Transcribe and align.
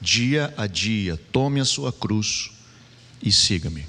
dia 0.00 0.54
a 0.56 0.68
dia, 0.68 1.16
tome 1.32 1.58
a 1.58 1.64
sua 1.64 1.92
cruz 1.92 2.52
e 3.20 3.32
siga-me. 3.32 3.84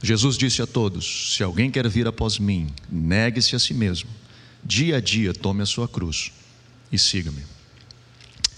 Jesus 0.00 0.38
disse 0.38 0.62
a 0.62 0.66
todos: 0.66 1.34
Se 1.34 1.42
alguém 1.42 1.72
quer 1.72 1.88
vir 1.88 2.06
após 2.06 2.38
mim, 2.38 2.72
negue-se 2.88 3.56
a 3.56 3.58
si 3.58 3.74
mesmo, 3.74 4.10
dia 4.62 4.98
a 4.98 5.00
dia, 5.00 5.34
tome 5.34 5.60
a 5.60 5.66
sua 5.66 5.88
cruz 5.88 6.30
e 6.92 6.96
siga-me. 6.96 7.42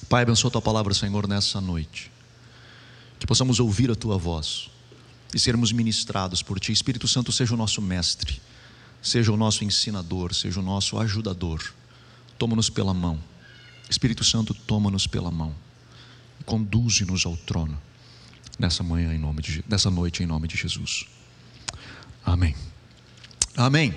Pai, 0.07 0.25
abençoa 0.25 0.49
a 0.49 0.53
tua 0.53 0.60
palavra, 0.60 0.93
Senhor, 0.93 1.27
nessa 1.27 1.63
noite, 1.63 2.13
que 3.19 3.27
possamos 3.27 3.59
ouvir 3.59 3.91
a 3.91 3.95
tua 3.95 4.19
voz 4.19 4.76
e 5.37 5.40
sermos 5.40 5.70
ministrados 5.70 6.42
por 6.42 6.59
Ti. 6.59 6.73
Espírito 6.73 7.06
Santo, 7.06 7.30
seja 7.30 7.54
o 7.54 7.56
nosso 7.56 7.80
mestre, 7.80 8.40
seja 9.01 9.32
o 9.32 9.37
nosso 9.37 9.65
ensinador, 9.65 10.34
seja 10.34 10.59
o 10.59 10.62
nosso 10.62 10.98
ajudador. 10.98 11.73
Toma-nos 12.38 12.68
pela 12.68 12.92
mão. 12.92 13.18
Espírito 13.88 14.24
Santo, 14.24 14.52
toma-nos 14.52 15.07
pela 15.07 15.30
mão 15.30 15.54
conduze-nos 16.46 17.26
ao 17.26 17.37
trono 17.37 17.76
nessa 18.59 18.82
manhã 18.82 19.12
em 19.12 19.18
nome 19.18 19.42
de 19.42 19.64
nessa 19.68 19.90
noite 19.90 20.23
em 20.23 20.26
nome 20.26 20.48
de 20.48 20.57
Jesus. 20.57 21.04
Amém. 22.24 22.54
Amém. 23.57 23.95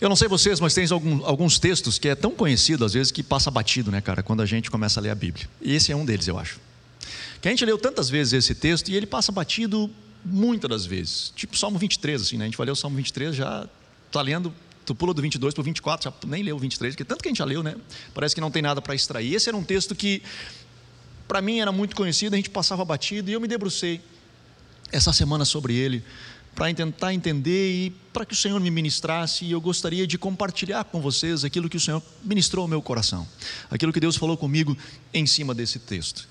Eu 0.00 0.08
não 0.08 0.14
sei 0.14 0.28
vocês, 0.28 0.60
mas 0.60 0.74
tem 0.74 0.86
alguns, 0.90 1.24
alguns 1.24 1.58
textos 1.58 1.98
que 1.98 2.08
é 2.08 2.14
tão 2.14 2.30
conhecido 2.30 2.84
às 2.84 2.92
vezes 2.92 3.10
que 3.10 3.22
passa 3.22 3.50
batido, 3.50 3.90
né, 3.90 4.00
cara, 4.00 4.22
quando 4.22 4.42
a 4.42 4.46
gente 4.46 4.70
começa 4.70 5.00
a 5.00 5.02
ler 5.02 5.10
a 5.10 5.14
Bíblia. 5.14 5.48
E 5.60 5.74
esse 5.74 5.90
é 5.90 5.96
um 5.96 6.04
deles, 6.04 6.28
eu 6.28 6.38
acho. 6.38 6.60
Que 7.40 7.48
a 7.48 7.50
gente 7.50 7.64
leu 7.64 7.76
tantas 7.76 8.08
vezes 8.08 8.32
esse 8.32 8.54
texto 8.54 8.90
e 8.90 8.94
ele 8.94 9.06
passa 9.06 9.32
batido 9.32 9.90
muitas 10.24 10.68
das 10.68 10.86
vezes. 10.86 11.32
Tipo 11.34 11.56
Salmo 11.56 11.78
23, 11.78 12.22
assim, 12.22 12.36
né? 12.36 12.44
A 12.44 12.48
gente 12.48 12.56
vai 12.56 12.66
ler 12.66 12.72
o 12.72 12.76
Salmo 12.76 12.96
23, 12.96 13.34
já 13.34 13.68
está 14.06 14.22
lendo, 14.22 14.52
tu 14.84 14.94
pula 14.94 15.12
do 15.12 15.20
22 15.20 15.54
para 15.54 15.60
o 15.60 15.64
24, 15.64 16.10
já 16.10 16.28
nem 16.28 16.42
leu 16.42 16.56
o 16.56 16.58
23, 16.58 16.94
porque 16.94 17.04
tanto 17.04 17.22
que 17.22 17.28
a 17.28 17.30
gente 17.30 17.38
já 17.38 17.44
leu, 17.44 17.62
né? 17.62 17.76
Parece 18.14 18.34
que 18.34 18.40
não 18.40 18.50
tem 18.50 18.62
nada 18.62 18.80
para 18.80 18.94
extrair. 18.94 19.34
Esse 19.34 19.48
era 19.48 19.56
um 19.56 19.62
texto 19.62 19.94
que, 19.94 20.22
para 21.26 21.42
mim, 21.42 21.60
era 21.60 21.70
muito 21.70 21.94
conhecido, 21.94 22.34
a 22.34 22.36
gente 22.36 22.50
passava 22.50 22.84
batido, 22.84 23.30
e 23.30 23.32
eu 23.34 23.40
me 23.40 23.48
debrucei 23.48 24.00
essa 24.90 25.12
semana 25.12 25.44
sobre 25.44 25.74
ele, 25.74 26.02
para 26.54 26.74
tentar 26.74 27.14
entender 27.14 27.70
e 27.70 27.90
para 28.12 28.26
que 28.26 28.32
o 28.32 28.36
Senhor 28.36 28.58
me 28.58 28.70
ministrasse, 28.70 29.44
e 29.44 29.52
eu 29.52 29.60
gostaria 29.60 30.06
de 30.06 30.18
compartilhar 30.18 30.82
com 30.84 31.00
vocês 31.00 31.44
aquilo 31.44 31.68
que 31.68 31.76
o 31.76 31.80
Senhor 31.80 32.02
ministrou 32.24 32.62
ao 32.62 32.68
meu 32.68 32.82
coração, 32.82 33.28
aquilo 33.70 33.92
que 33.92 34.00
Deus 34.00 34.16
falou 34.16 34.36
comigo 34.36 34.76
em 35.14 35.24
cima 35.26 35.54
desse 35.54 35.78
texto. 35.78 36.26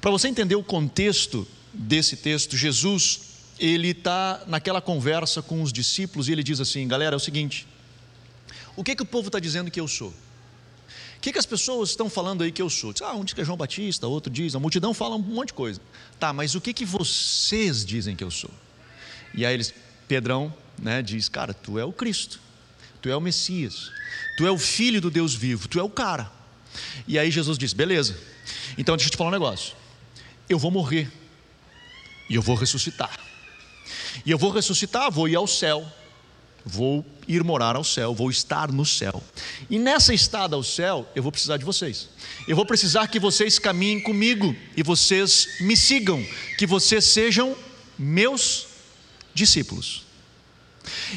Para 0.00 0.10
você 0.10 0.28
entender 0.28 0.56
o 0.56 0.62
contexto 0.62 1.46
desse 1.72 2.16
texto, 2.16 2.56
Jesus 2.56 3.29
ele 3.60 3.88
está 3.88 4.42
naquela 4.46 4.80
conversa 4.80 5.42
com 5.42 5.62
os 5.62 5.72
discípulos 5.72 6.28
e 6.28 6.32
ele 6.32 6.42
diz 6.42 6.60
assim: 6.60 6.88
galera, 6.88 7.14
é 7.14 7.18
o 7.18 7.20
seguinte, 7.20 7.66
o 8.74 8.82
que, 8.82 8.96
que 8.96 9.02
o 9.02 9.06
povo 9.06 9.28
está 9.28 9.38
dizendo 9.38 9.70
que 9.70 9.78
eu 9.78 9.86
sou? 9.86 10.08
O 10.08 11.20
que, 11.20 11.32
que 11.32 11.38
as 11.38 11.44
pessoas 11.44 11.90
estão 11.90 12.08
falando 12.08 12.42
aí 12.42 12.50
que 12.50 12.62
eu 12.62 12.70
sou? 12.70 12.94
Diz, 12.94 13.02
ah, 13.02 13.12
um 13.12 13.22
diz 13.22 13.34
que 13.34 13.42
é 13.42 13.44
João 13.44 13.58
Batista, 13.58 14.06
outro 14.06 14.32
diz, 14.32 14.54
a 14.54 14.58
multidão 14.58 14.94
fala 14.94 15.16
um 15.16 15.18
monte 15.18 15.48
de 15.48 15.54
coisa. 15.54 15.78
Tá, 16.18 16.32
mas 16.32 16.54
o 16.54 16.60
que, 16.62 16.72
que 16.72 16.86
vocês 16.86 17.84
dizem 17.84 18.16
que 18.16 18.24
eu 18.24 18.30
sou? 18.30 18.50
E 19.34 19.44
aí 19.44 19.52
eles, 19.52 19.74
Pedrão, 20.08 20.52
né, 20.78 21.02
diz, 21.02 21.28
cara, 21.28 21.52
tu 21.52 21.78
é 21.78 21.84
o 21.84 21.92
Cristo, 21.92 22.40
tu 23.02 23.10
é 23.10 23.14
o 23.14 23.20
Messias, 23.20 23.90
tu 24.38 24.46
é 24.46 24.50
o 24.50 24.56
Filho 24.56 24.98
do 24.98 25.10
Deus 25.10 25.34
vivo, 25.34 25.68
tu 25.68 25.78
é 25.78 25.82
o 25.82 25.90
cara. 25.90 26.32
E 27.06 27.18
aí 27.18 27.30
Jesus 27.30 27.58
diz, 27.58 27.74
beleza, 27.74 28.16
então 28.78 28.96
deixa 28.96 29.08
eu 29.08 29.12
te 29.12 29.18
falar 29.18 29.28
um 29.28 29.32
negócio, 29.32 29.76
eu 30.48 30.58
vou 30.58 30.70
morrer 30.70 31.12
e 32.30 32.34
eu 32.34 32.40
vou 32.40 32.56
ressuscitar. 32.56 33.29
E 34.24 34.30
eu 34.30 34.38
vou 34.38 34.50
ressuscitar, 34.50 35.10
vou 35.10 35.28
ir 35.28 35.36
ao 35.36 35.46
céu, 35.46 35.86
vou 36.64 37.04
ir 37.26 37.42
morar 37.42 37.76
ao 37.76 37.84
céu, 37.84 38.14
vou 38.14 38.30
estar 38.30 38.72
no 38.72 38.84
céu. 38.84 39.22
E 39.68 39.78
nessa 39.78 40.12
estada 40.12 40.56
ao 40.56 40.62
céu, 40.62 41.10
eu 41.14 41.22
vou 41.22 41.32
precisar 41.32 41.56
de 41.56 41.64
vocês. 41.64 42.08
Eu 42.46 42.56
vou 42.56 42.66
precisar 42.66 43.06
que 43.08 43.18
vocês 43.18 43.58
caminhem 43.58 44.00
comigo 44.00 44.54
e 44.76 44.82
vocês 44.82 45.60
me 45.60 45.76
sigam, 45.76 46.24
que 46.58 46.66
vocês 46.66 47.04
sejam 47.04 47.56
meus 47.98 48.66
discípulos. 49.34 50.04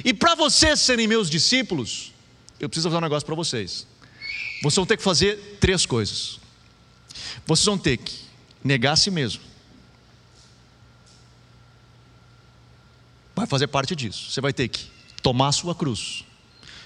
E 0.03 0.13
para 0.13 0.35
vocês 0.35 0.79
serem 0.79 1.07
meus 1.07 1.29
discípulos, 1.29 2.11
eu 2.59 2.69
preciso 2.69 2.89
fazer 2.89 2.97
um 2.97 3.01
negócio 3.01 3.25
para 3.25 3.35
vocês. 3.35 3.87
Vocês 4.61 4.75
vão 4.75 4.85
ter 4.85 4.97
que 4.97 5.03
fazer 5.03 5.57
três 5.59 5.85
coisas. 5.85 6.39
Vocês 7.45 7.65
vão 7.65 7.77
ter 7.77 7.97
que 7.97 8.13
negar 8.63 8.93
a 8.93 8.95
si 8.95 9.11
mesmo 9.11 9.52
vai 13.43 13.47
fazer 13.47 13.67
parte 13.67 13.95
disso. 13.95 14.31
Você 14.31 14.41
vai 14.41 14.53
ter 14.53 14.67
que 14.67 14.87
tomar 15.21 15.49
a 15.49 15.51
sua 15.51 15.75
cruz 15.75 16.25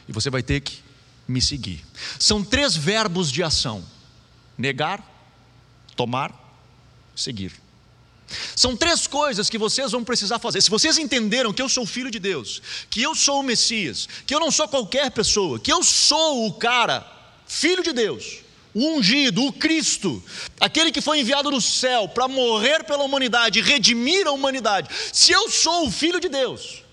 e 0.08 0.12
você 0.12 0.30
vai 0.30 0.44
ter 0.44 0.62
que 0.62 0.80
me 1.28 1.42
seguir. 1.42 1.84
São 2.20 2.44
três 2.44 2.76
verbos 2.76 3.32
de 3.32 3.44
ação: 3.44 3.84
negar, 4.58 5.04
tomar, 5.96 6.34
seguir. 7.16 7.54
São 8.56 8.76
três 8.76 9.08
coisas 9.08 9.50
que 9.50 9.58
vocês 9.58 9.92
vão 9.92 10.04
precisar 10.04 10.38
fazer. 10.40 10.62
Se 10.62 10.70
vocês 10.70 10.98
entenderam 10.98 11.54
que 11.54 11.62
eu 11.62 11.70
sou 11.70 11.86
filho 11.86 12.12
de 12.12 12.20
Deus, 12.20 12.62
que 12.90 13.02
eu 13.02 13.16
sou 13.16 13.40
o 13.40 13.44
Messias, 13.44 14.08
que 14.26 14.36
eu 14.36 14.40
não 14.40 14.52
sou 14.52 14.68
qualquer 14.68 15.12
pessoa, 15.12 15.60
que 15.60 15.72
eu 15.72 15.82
sou 15.82 16.46
o 16.46 16.54
cara, 16.54 17.10
filho 17.48 17.82
de 17.82 17.94
Deus, 17.94 18.40
o 18.78 18.96
ungido, 18.96 19.44
o 19.44 19.52
Cristo, 19.52 20.24
aquele 20.60 20.92
que 20.92 21.02
foi 21.02 21.20
enviado 21.20 21.50
do 21.50 21.60
céu 21.60 22.08
para 22.08 22.28
morrer 22.28 22.84
pela 22.84 23.04
humanidade, 23.04 23.60
redimir 23.60 24.28
a 24.28 24.32
humanidade. 24.32 24.88
Se 25.12 25.32
eu 25.32 25.50
sou 25.50 25.88
o 25.88 25.92
filho 25.92 26.20
de 26.20 26.30
Deus, 26.30 26.84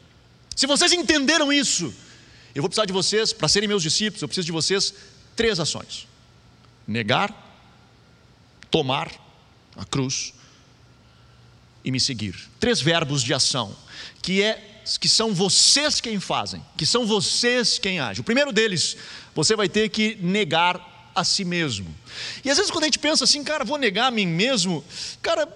se 0.57 0.67
vocês 0.67 0.95
entenderam 0.95 1.53
isso, 1.53 1.93
eu 2.55 2.63
vou 2.63 2.71
precisar 2.71 2.87
de 2.87 2.93
vocês, 2.95 3.35
para 3.35 3.49
serem 3.49 3.69
meus 3.69 3.83
discípulos, 3.83 4.23
eu 4.23 4.29
preciso 4.29 4.47
de 4.47 4.53
vocês 4.53 4.95
três 5.37 5.61
ações: 5.61 6.09
negar, 6.89 7.31
tomar 8.71 9.11
a 9.77 9.85
cruz 9.85 10.33
e 11.85 11.91
me 11.91 12.01
seguir. 12.01 12.35
Três 12.59 12.81
verbos 12.81 13.23
de 13.23 13.35
ação, 13.35 13.77
que 14.23 14.41
é 14.41 14.71
que 14.99 15.09
são 15.09 15.35
vocês 15.35 16.01
quem 16.01 16.19
fazem, 16.19 16.65
que 16.79 16.87
são 16.87 17.07
vocês 17.07 17.79
quem 17.79 18.01
agem. 18.01 18.23
O 18.23 18.25
primeiro 18.25 18.53
deles, 18.53 18.97
você 19.35 19.55
vai 19.55 19.69
ter 19.69 19.91
que 19.91 20.17
negar 20.23 20.94
a 21.15 21.25
si 21.25 21.45
mesmo. 21.45 21.95
E 22.45 22.51
às 22.51 22.57
vezes 22.57 22.71
quando 22.71 22.85
a 22.85 22.87
gente 22.87 22.99
pensa 22.99 23.25
assim, 23.25 23.45
cara, 23.45 23.65
vou 23.65 23.79
negar 23.79 24.07
a 24.07 24.11
mim 24.11 24.27
mesmo, 24.27 24.85
cara, 25.23 25.49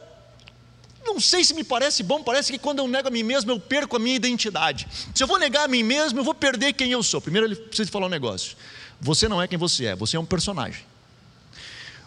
não 1.04 1.20
sei 1.20 1.42
se 1.42 1.54
me 1.54 1.64
parece 1.64 2.02
bom, 2.02 2.22
parece 2.22 2.52
que 2.52 2.58
quando 2.58 2.80
eu 2.80 2.88
nego 2.88 3.08
a 3.08 3.10
mim 3.10 3.22
mesmo, 3.22 3.50
eu 3.50 3.58
perco 3.58 3.96
a 3.96 3.98
minha 3.98 4.16
identidade. 4.16 4.86
Se 5.14 5.22
eu 5.22 5.26
vou 5.26 5.38
negar 5.38 5.64
a 5.64 5.68
mim 5.68 5.82
mesmo, 5.82 6.20
eu 6.20 6.24
vou 6.24 6.34
perder 6.34 6.74
quem 6.74 6.90
eu 6.90 7.02
sou. 7.02 7.20
Primeiro 7.20 7.46
ele 7.46 7.56
precisa 7.56 7.90
falar 7.90 8.06
um 8.06 8.10
negócio. 8.10 8.56
Você 9.00 9.28
não 9.28 9.40
é 9.40 9.48
quem 9.48 9.58
você 9.58 9.86
é, 9.86 9.96
você 9.96 10.16
é 10.16 10.20
um 10.20 10.26
personagem. 10.26 10.84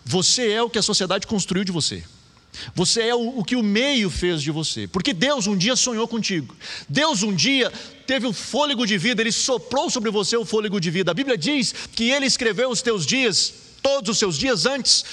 Você 0.05 0.51
é 0.51 0.61
o 0.61 0.69
que 0.69 0.79
a 0.79 0.83
sociedade 0.83 1.27
construiu 1.27 1.63
de 1.63 1.71
você. 1.71 2.03
Você 2.75 3.01
é 3.03 3.15
o, 3.15 3.39
o, 3.39 3.43
que 3.43 3.55
o 3.55 3.63
meio 3.63 4.09
fez 4.09 4.41
de 4.41 4.51
você, 4.51 4.87
porque 4.87 5.13
Deus 5.13 5.47
um 5.47 5.57
dia 5.57 5.75
sonhou 5.75 6.07
contigo. 6.07 6.55
Deus 6.87 7.23
um 7.23 7.33
dia 7.33 7.71
teve 8.05 8.27
o 8.27 8.33
fôlego 8.33 8.85
de 8.85 8.97
vida, 8.97 9.21
Ele 9.21 9.31
soprou 9.31 9.89
sobre 9.89 10.11
você 10.11 10.35
o 10.35 10.45
fôlego 10.45 10.79
de 10.79 10.91
vida. 10.91 11.11
A 11.11 11.13
Bíblia 11.13 11.37
diz 11.37 11.73
que 11.93 12.09
Ele 12.09 12.25
escreveu 12.25 12.69
os 12.69 12.81
teus 12.81 13.05
dias, 13.05 13.53
todos 13.81 14.09
os 14.09 14.17
seus 14.17 14.37
dias 14.37 14.65
antes 14.65 15.05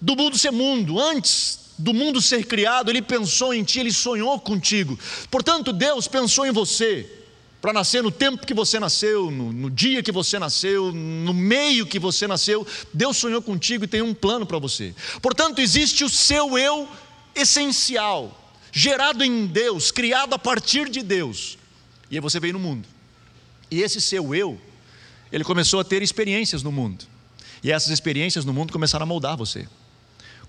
do 0.00 0.16
mundo 0.16 0.38
ser 0.38 0.50
mundo, 0.50 0.98
antes 1.00 1.58
do 1.78 1.94
mundo 1.94 2.20
ser 2.20 2.44
criado, 2.44 2.90
Ele 2.90 3.02
pensou 3.02 3.52
em 3.52 3.64
ti, 3.64 3.80
Ele 3.80 3.92
sonhou 3.92 4.38
contigo. 4.38 4.98
Portanto, 5.30 5.72
Deus 5.72 6.06
pensou 6.06 6.46
em 6.46 6.52
você 6.52 7.21
para 7.62 7.72
nascer 7.72 8.02
no 8.02 8.10
tempo 8.10 8.44
que 8.44 8.52
você 8.52 8.80
nasceu, 8.80 9.30
no, 9.30 9.52
no, 9.52 9.70
dia 9.70 10.02
que 10.02 10.10
você 10.10 10.36
nasceu, 10.36 10.90
no 10.90 11.32
meio 11.32 11.86
que 11.86 11.96
você 11.96 12.26
nasceu. 12.26 12.66
Deus 12.92 13.16
sonhou 13.16 13.40
contigo 13.40 13.84
e 13.84 13.86
tem 13.86 14.02
um 14.02 14.12
plano 14.12 14.44
para 14.44 14.58
você. 14.58 14.92
Portanto, 15.22 15.60
existe 15.60 16.02
o 16.02 16.08
seu 16.08 16.58
eu 16.58 16.88
essencial, 17.36 18.36
gerado 18.72 19.22
em 19.22 19.46
Deus, 19.46 19.92
criado 19.92 20.34
a 20.34 20.38
partir 20.40 20.90
de 20.90 21.04
Deus. 21.04 21.56
E 22.10 22.16
aí 22.16 22.20
você 22.20 22.40
veio 22.40 22.54
no 22.54 22.58
mundo. 22.58 22.88
E 23.70 23.80
esse 23.80 24.00
seu 24.00 24.34
eu, 24.34 24.60
ele 25.30 25.44
começou 25.44 25.78
a 25.78 25.84
ter 25.84 26.02
experiências 26.02 26.64
no 26.64 26.72
mundo. 26.72 27.04
E 27.62 27.70
essas 27.70 27.90
experiências 27.90 28.44
no 28.44 28.52
mundo 28.52 28.72
começaram 28.72 29.04
a 29.04 29.06
moldar 29.06 29.36
você. 29.36 29.68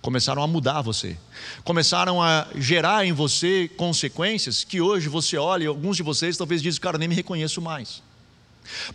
Começaram 0.04 0.44
a 0.44 0.48
mudar 0.48 0.82
você, 0.82 1.18
começaram 1.64 2.22
a 2.22 2.46
gerar 2.56 3.06
em 3.06 3.14
você 3.14 3.70
consequências 3.70 4.64
que 4.64 4.82
hoje 4.82 5.08
você 5.08 5.38
olha 5.38 5.64
e 5.64 5.68
alguns 5.68 5.96
de 5.96 6.04
vocês 6.04 6.36
talvez 6.36 6.62
dizem, 6.62 6.82
cara, 6.82 6.98
nem 6.98 7.08
me 7.08 7.16
reconheço 7.16 7.62
mais. 7.62 8.04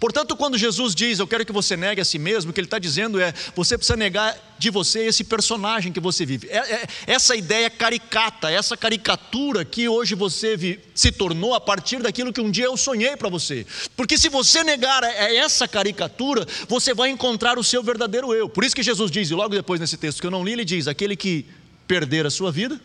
Portanto, 0.01 0.37
quando 0.37 0.59
Jesus 0.59 0.95
diz, 0.95 1.19
eu 1.19 1.27
quero 1.27 1.45
que 1.45 1.53
você 1.53 1.77
negue 1.77 2.01
a 2.01 2.05
si 2.05 2.19
mesmo, 2.19 2.51
o 2.51 2.55
que 2.55 2.61
ele 2.61 2.67
está 2.67 2.79
dizendo 2.79 3.21
é, 3.21 3.33
você 3.55 3.77
precisa 3.77 3.97
negar 3.97 4.37
de 4.59 4.71
você 4.71 5.01
esse 5.07 5.25
personagem 5.25 5.93
que 5.93 6.01
você 6.01 6.27
vive. 6.27 6.49
É, 6.49 6.59
é, 6.59 6.87
essa 7.07 7.37
ideia 7.37 7.71
caricata, 7.71 8.51
essa 8.51 8.77
caricatura 8.77 9.65
que 9.65 9.89
hoje 9.89 10.15
você 10.15 10.57
vi, 10.57 10.81
se 10.95 11.13
tornou 11.13 11.55
a 11.55 11.61
partir 11.61 12.03
daquilo 12.03 12.33
que 12.33 12.41
um 12.41 12.51
dia 12.51 12.65
eu 12.65 12.77
sonhei 12.77 13.17
para 13.17 13.29
você. 13.29 13.67
Porque 13.97 14.19
se 14.19 14.29
você 14.29 14.65
negar 14.65 15.05
essa 15.05 15.69
caricatura, 15.69 16.47
você 16.69 16.95
vai 16.95 17.11
encontrar 17.11 17.59
o 17.59 17.65
seu 17.65 17.83
verdadeiro 17.83 18.35
eu. 18.35 18.49
Por 18.49 18.65
isso 18.65 18.75
que 18.75 18.83
Jesus 18.83 19.11
diz, 19.11 19.31
e 19.31 19.35
logo 19.35 19.55
depois 19.55 19.81
nesse 19.81 19.97
texto 19.97 20.21
que 20.21 20.27
eu 20.27 20.31
não 20.31 20.45
li, 20.45 20.53
ele 20.53 20.65
diz: 20.65 20.89
aquele 20.89 21.17
que 21.17 21.47
perder 21.87 22.27
a 22.27 22.31
sua 22.31 22.51
vida, 22.53 22.81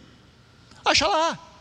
acha 0.86 1.08
lá. 1.08 1.53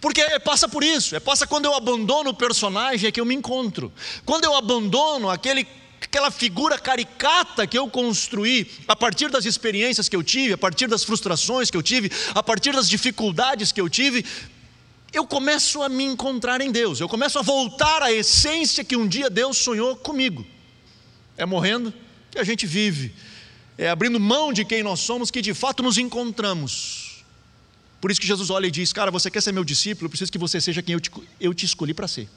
Porque 0.00 0.22
passa 0.40 0.68
por 0.68 0.82
isso, 0.82 1.14
é 1.16 1.20
passa 1.20 1.46
quando 1.46 1.64
eu 1.64 1.74
abandono 1.74 2.30
o 2.30 2.34
personagem 2.34 3.08
é 3.08 3.12
que 3.12 3.20
eu 3.20 3.24
me 3.24 3.34
encontro. 3.34 3.92
Quando 4.24 4.44
eu 4.44 4.54
abandono 4.54 5.28
aquele 5.28 5.66
aquela 6.00 6.30
figura 6.30 6.78
caricata 6.78 7.66
que 7.66 7.78
eu 7.78 7.88
construí 7.88 8.70
a 8.88 8.96
partir 8.96 9.30
das 9.30 9.44
experiências 9.44 10.08
que 10.08 10.16
eu 10.16 10.22
tive, 10.22 10.54
a 10.54 10.58
partir 10.58 10.86
das 10.86 11.04
frustrações 11.04 11.70
que 11.70 11.76
eu 11.76 11.82
tive, 11.82 12.10
a 12.34 12.42
partir 12.42 12.72
das 12.72 12.88
dificuldades 12.88 13.70
que 13.70 13.80
eu 13.80 13.88
tive, 13.88 14.24
eu 15.12 15.26
começo 15.26 15.82
a 15.82 15.88
me 15.88 16.04
encontrar 16.04 16.60
em 16.60 16.70
Deus. 16.70 17.00
Eu 17.00 17.08
começo 17.08 17.38
a 17.38 17.42
voltar 17.42 18.02
à 18.02 18.12
essência 18.12 18.84
que 18.84 18.96
um 18.96 19.06
dia 19.06 19.28
Deus 19.28 19.58
sonhou 19.58 19.96
comigo. 19.96 20.46
É 21.36 21.44
morrendo 21.44 21.92
que 22.30 22.38
a 22.38 22.44
gente 22.44 22.66
vive. 22.66 23.14
É 23.76 23.88
abrindo 23.88 24.20
mão 24.20 24.52
de 24.52 24.64
quem 24.64 24.82
nós 24.82 25.00
somos 25.00 25.30
que 25.30 25.42
de 25.42 25.54
fato 25.54 25.82
nos 25.82 25.98
encontramos. 25.98 26.99
Por 28.00 28.10
isso 28.10 28.20
que 28.20 28.26
Jesus 28.26 28.50
olha 28.50 28.66
e 28.66 28.70
diz: 28.70 28.92
Cara, 28.92 29.10
você 29.10 29.30
quer 29.30 29.42
ser 29.42 29.52
meu 29.52 29.64
discípulo? 29.64 30.06
Eu 30.06 30.10
preciso 30.10 30.32
que 30.32 30.38
você 30.38 30.60
seja 30.60 30.82
quem 30.82 30.94
eu 30.94 31.00
te, 31.00 31.10
eu 31.40 31.52
te 31.52 31.66
escolhi 31.66 31.92
para 31.92 32.08
ser. 32.08 32.28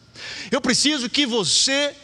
Eu 0.51 0.59
preciso 0.59 1.09
que 1.09 1.25
você 1.25 1.95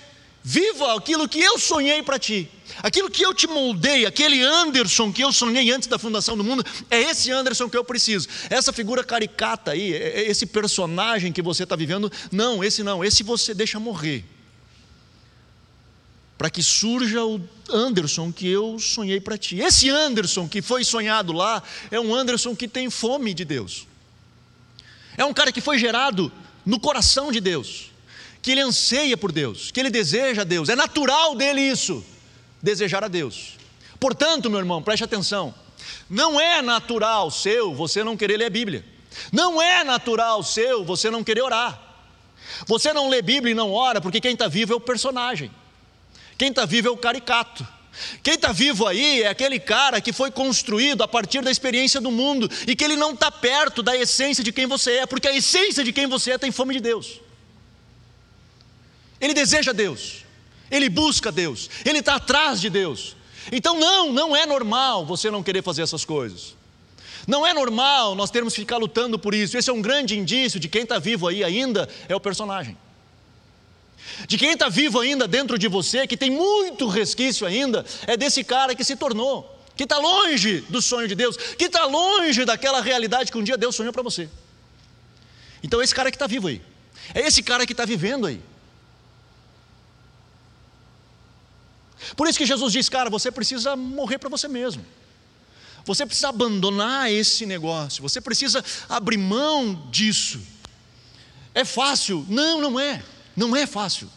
viva 0.42 0.96
aquilo 0.96 1.28
que 1.28 1.40
eu 1.40 1.60
sonhei 1.60 2.02
para 2.02 2.18
ti, 2.18 2.50
aquilo 2.82 3.10
que 3.10 3.24
eu 3.24 3.34
te 3.34 3.46
moldei, 3.46 4.06
aquele 4.06 4.42
Anderson 4.42 5.12
que 5.12 5.22
eu 5.22 5.34
sonhei 5.34 5.70
antes 5.72 5.88
da 5.88 6.00
fundação 6.00 6.38
do 6.38 6.44
mundo, 6.44 6.66
é 6.90 7.02
esse 7.02 7.30
Anderson 7.30 7.70
que 7.70 7.76
eu 7.76 7.84
preciso. 7.84 8.28
Essa 8.50 8.72
figura 8.72 9.04
caricata 9.04 9.72
aí, 9.72 9.94
é, 9.94 10.22
é 10.22 10.32
esse 10.32 10.46
personagem 10.46 11.34
que 11.34 11.42
você 11.42 11.64
está 11.64 11.76
vivendo, 11.76 12.10
não, 12.32 12.64
esse 12.64 12.84
não, 12.84 13.04
esse 13.04 13.22
você 13.24 13.54
deixa 13.54 13.80
morrer 13.80 14.24
para 16.40 16.50
que 16.50 16.64
surja 16.64 17.22
o 17.26 17.42
Anderson 17.70 18.32
que 18.32 18.48
eu 18.48 18.80
sonhei 18.80 19.20
para 19.20 19.38
ti. 19.38 19.60
Esse 19.60 19.90
Anderson 19.90 20.48
que 20.48 20.62
foi 20.62 20.86
sonhado 20.86 21.34
lá 21.34 21.62
é 21.92 22.00
um 22.00 22.16
Anderson 22.16 22.56
que 22.56 22.66
tem 22.66 22.90
fome 22.90 23.34
de 23.34 23.44
Deus. 23.44 23.86
É 25.18 25.26
um 25.26 25.34
cara 25.34 25.52
que 25.52 25.60
foi 25.60 25.78
gerado 25.78 26.32
no 26.66 26.80
coração 26.80 27.30
de 27.30 27.42
Deus, 27.42 27.92
que 28.42 28.52
ele 28.52 28.62
anseia 28.62 29.18
por 29.18 29.34
Deus, 29.34 29.70
que 29.70 29.82
ele 29.82 29.90
deseja 29.90 30.44
a 30.44 30.46
Deus. 30.46 30.70
É 30.70 30.78
natural 30.78 31.36
dele 31.36 31.60
isso, 31.60 32.06
desejar 32.64 33.04
a 33.04 33.10
Deus. 33.10 33.58
Portanto, 34.00 34.50
meu 34.50 34.60
irmão, 34.60 34.82
preste 34.82 35.04
atenção. 35.04 35.54
Não 36.10 36.40
é 36.40 36.62
natural 36.62 37.30
seu 37.32 37.76
você 37.76 38.02
não 38.02 38.16
querer 38.16 38.38
ler 38.38 38.46
a 38.46 38.50
Bíblia. 38.50 38.86
Não 39.30 39.62
é 39.62 39.84
natural 39.84 40.42
seu 40.42 40.86
você 40.86 41.12
não 41.12 41.22
querer 41.22 41.42
orar. 41.42 41.78
Você 42.66 42.94
não 42.94 43.10
lê 43.10 43.22
Bíblia 43.22 43.52
e 43.52 43.56
não 43.56 43.74
ora 43.74 44.00
porque 44.00 44.22
quem 44.22 44.32
está 44.32 44.48
vivo 44.48 44.72
é 44.72 44.76
o 44.78 44.80
personagem. 44.80 45.52
Quem 46.40 46.48
está 46.48 46.66
vivo 46.66 46.88
é 46.88 46.92
o 46.92 46.96
caricato. 46.96 47.68
Quem 48.24 48.36
está 48.36 48.54
vivo 48.54 48.88
aí 48.88 49.24
é 49.24 49.28
aquele 49.28 49.60
cara 49.60 50.00
que 50.00 50.14
foi 50.14 50.32
construído 50.32 51.04
a 51.04 51.08
partir 51.08 51.42
da 51.42 51.52
experiência 51.52 52.00
do 52.00 52.10
mundo 52.10 52.50
e 52.66 52.78
que 52.78 52.84
ele 52.86 52.96
não 52.96 53.12
está 53.12 53.30
perto 53.30 53.84
da 53.84 53.94
essência 53.94 54.42
de 54.42 54.54
quem 54.54 54.66
você 54.66 55.00
é, 55.00 55.06
porque 55.06 55.28
a 55.28 55.36
essência 55.36 55.84
de 55.84 55.92
quem 55.92 56.08
você 56.08 56.32
é 56.32 56.38
tem 56.38 56.50
fome 56.50 56.74
de 56.76 56.80
Deus. 56.80 57.20
Ele 59.20 59.34
deseja 59.34 59.74
Deus, 59.74 60.24
ele 60.72 60.88
busca 60.88 61.30
Deus, 61.30 61.70
ele 61.84 62.00
está 62.00 62.16
atrás 62.16 62.62
de 62.62 62.70
Deus. 62.70 63.18
Então, 63.52 63.78
não, 63.78 64.14
não 64.14 64.34
é 64.34 64.46
normal 64.46 65.06
você 65.06 65.30
não 65.30 65.44
querer 65.44 65.62
fazer 65.62 65.82
essas 65.82 66.06
coisas. 66.06 66.56
Não 67.28 67.46
é 67.46 67.54
normal 67.54 68.16
nós 68.16 68.32
termos 68.32 68.54
que 68.54 68.62
ficar 68.62 68.78
lutando 68.78 69.20
por 69.20 69.36
isso. 69.36 69.58
Esse 69.58 69.70
é 69.70 69.74
um 69.74 69.82
grande 69.82 70.18
indício 70.18 70.58
de 70.58 70.70
quem 70.70 70.84
está 70.84 71.00
vivo 71.00 71.28
aí 71.28 71.44
ainda 71.44 71.90
é 72.08 72.16
o 72.16 72.20
personagem 72.20 72.78
de 74.28 74.38
quem 74.38 74.52
está 74.52 74.70
vivo 74.70 75.00
ainda 75.00 75.28
dentro 75.28 75.58
de 75.58 75.68
você, 75.68 76.06
que 76.08 76.18
tem 76.18 76.30
muito 76.30 76.88
resquício 76.88 77.46
ainda, 77.46 77.86
é 78.08 78.16
desse 78.16 78.44
cara 78.44 78.76
que 78.76 78.84
se 78.84 78.96
tornou, 78.96 79.60
que 79.76 79.84
está 79.84 79.98
longe 79.98 80.62
do 80.70 80.82
sonho 80.82 81.08
de 81.08 81.16
Deus, 81.16 81.38
que 81.38 81.66
está 81.66 81.86
longe 81.86 82.46
daquela 82.46 82.82
realidade 82.82 83.32
que 83.32 83.38
um 83.38 83.44
dia 83.44 83.58
Deus 83.58 83.76
sonhou 83.76 83.94
para 83.94 84.04
você. 84.04 84.30
Então, 85.64 85.82
é 85.82 85.84
esse 85.84 85.94
cara 85.94 86.10
que 86.12 86.16
está 86.16 86.28
vivo 86.28 86.48
aí, 86.48 86.62
é 87.14 87.22
esse 87.22 87.44
cara 87.44 87.66
que 87.66 87.74
está 87.74 87.86
vivendo 87.86 88.26
aí. 88.26 88.42
Por 92.16 92.28
isso 92.28 92.38
que 92.38 92.46
Jesus 92.46 92.74
diz, 92.74 92.90
cara, 92.90 93.10
você 93.10 93.32
precisa 93.32 93.76
morrer 93.76 94.18
para 94.18 94.30
você 94.30 94.48
mesmo. 94.48 94.86
Você 95.86 96.06
precisa 96.06 96.30
abandonar 96.30 97.12
esse 97.12 97.46
negócio, 97.46 98.02
você 98.02 98.22
precisa 98.22 98.64
abrir 98.88 99.18
mão 99.18 99.88
disso. 99.90 100.40
É 101.54 101.66
fácil? 101.66 102.26
Não, 102.30 102.62
não 102.62 102.80
é. 102.80 103.04
Não 103.40 103.56
é 103.56 103.66
fácil. 103.66 104.10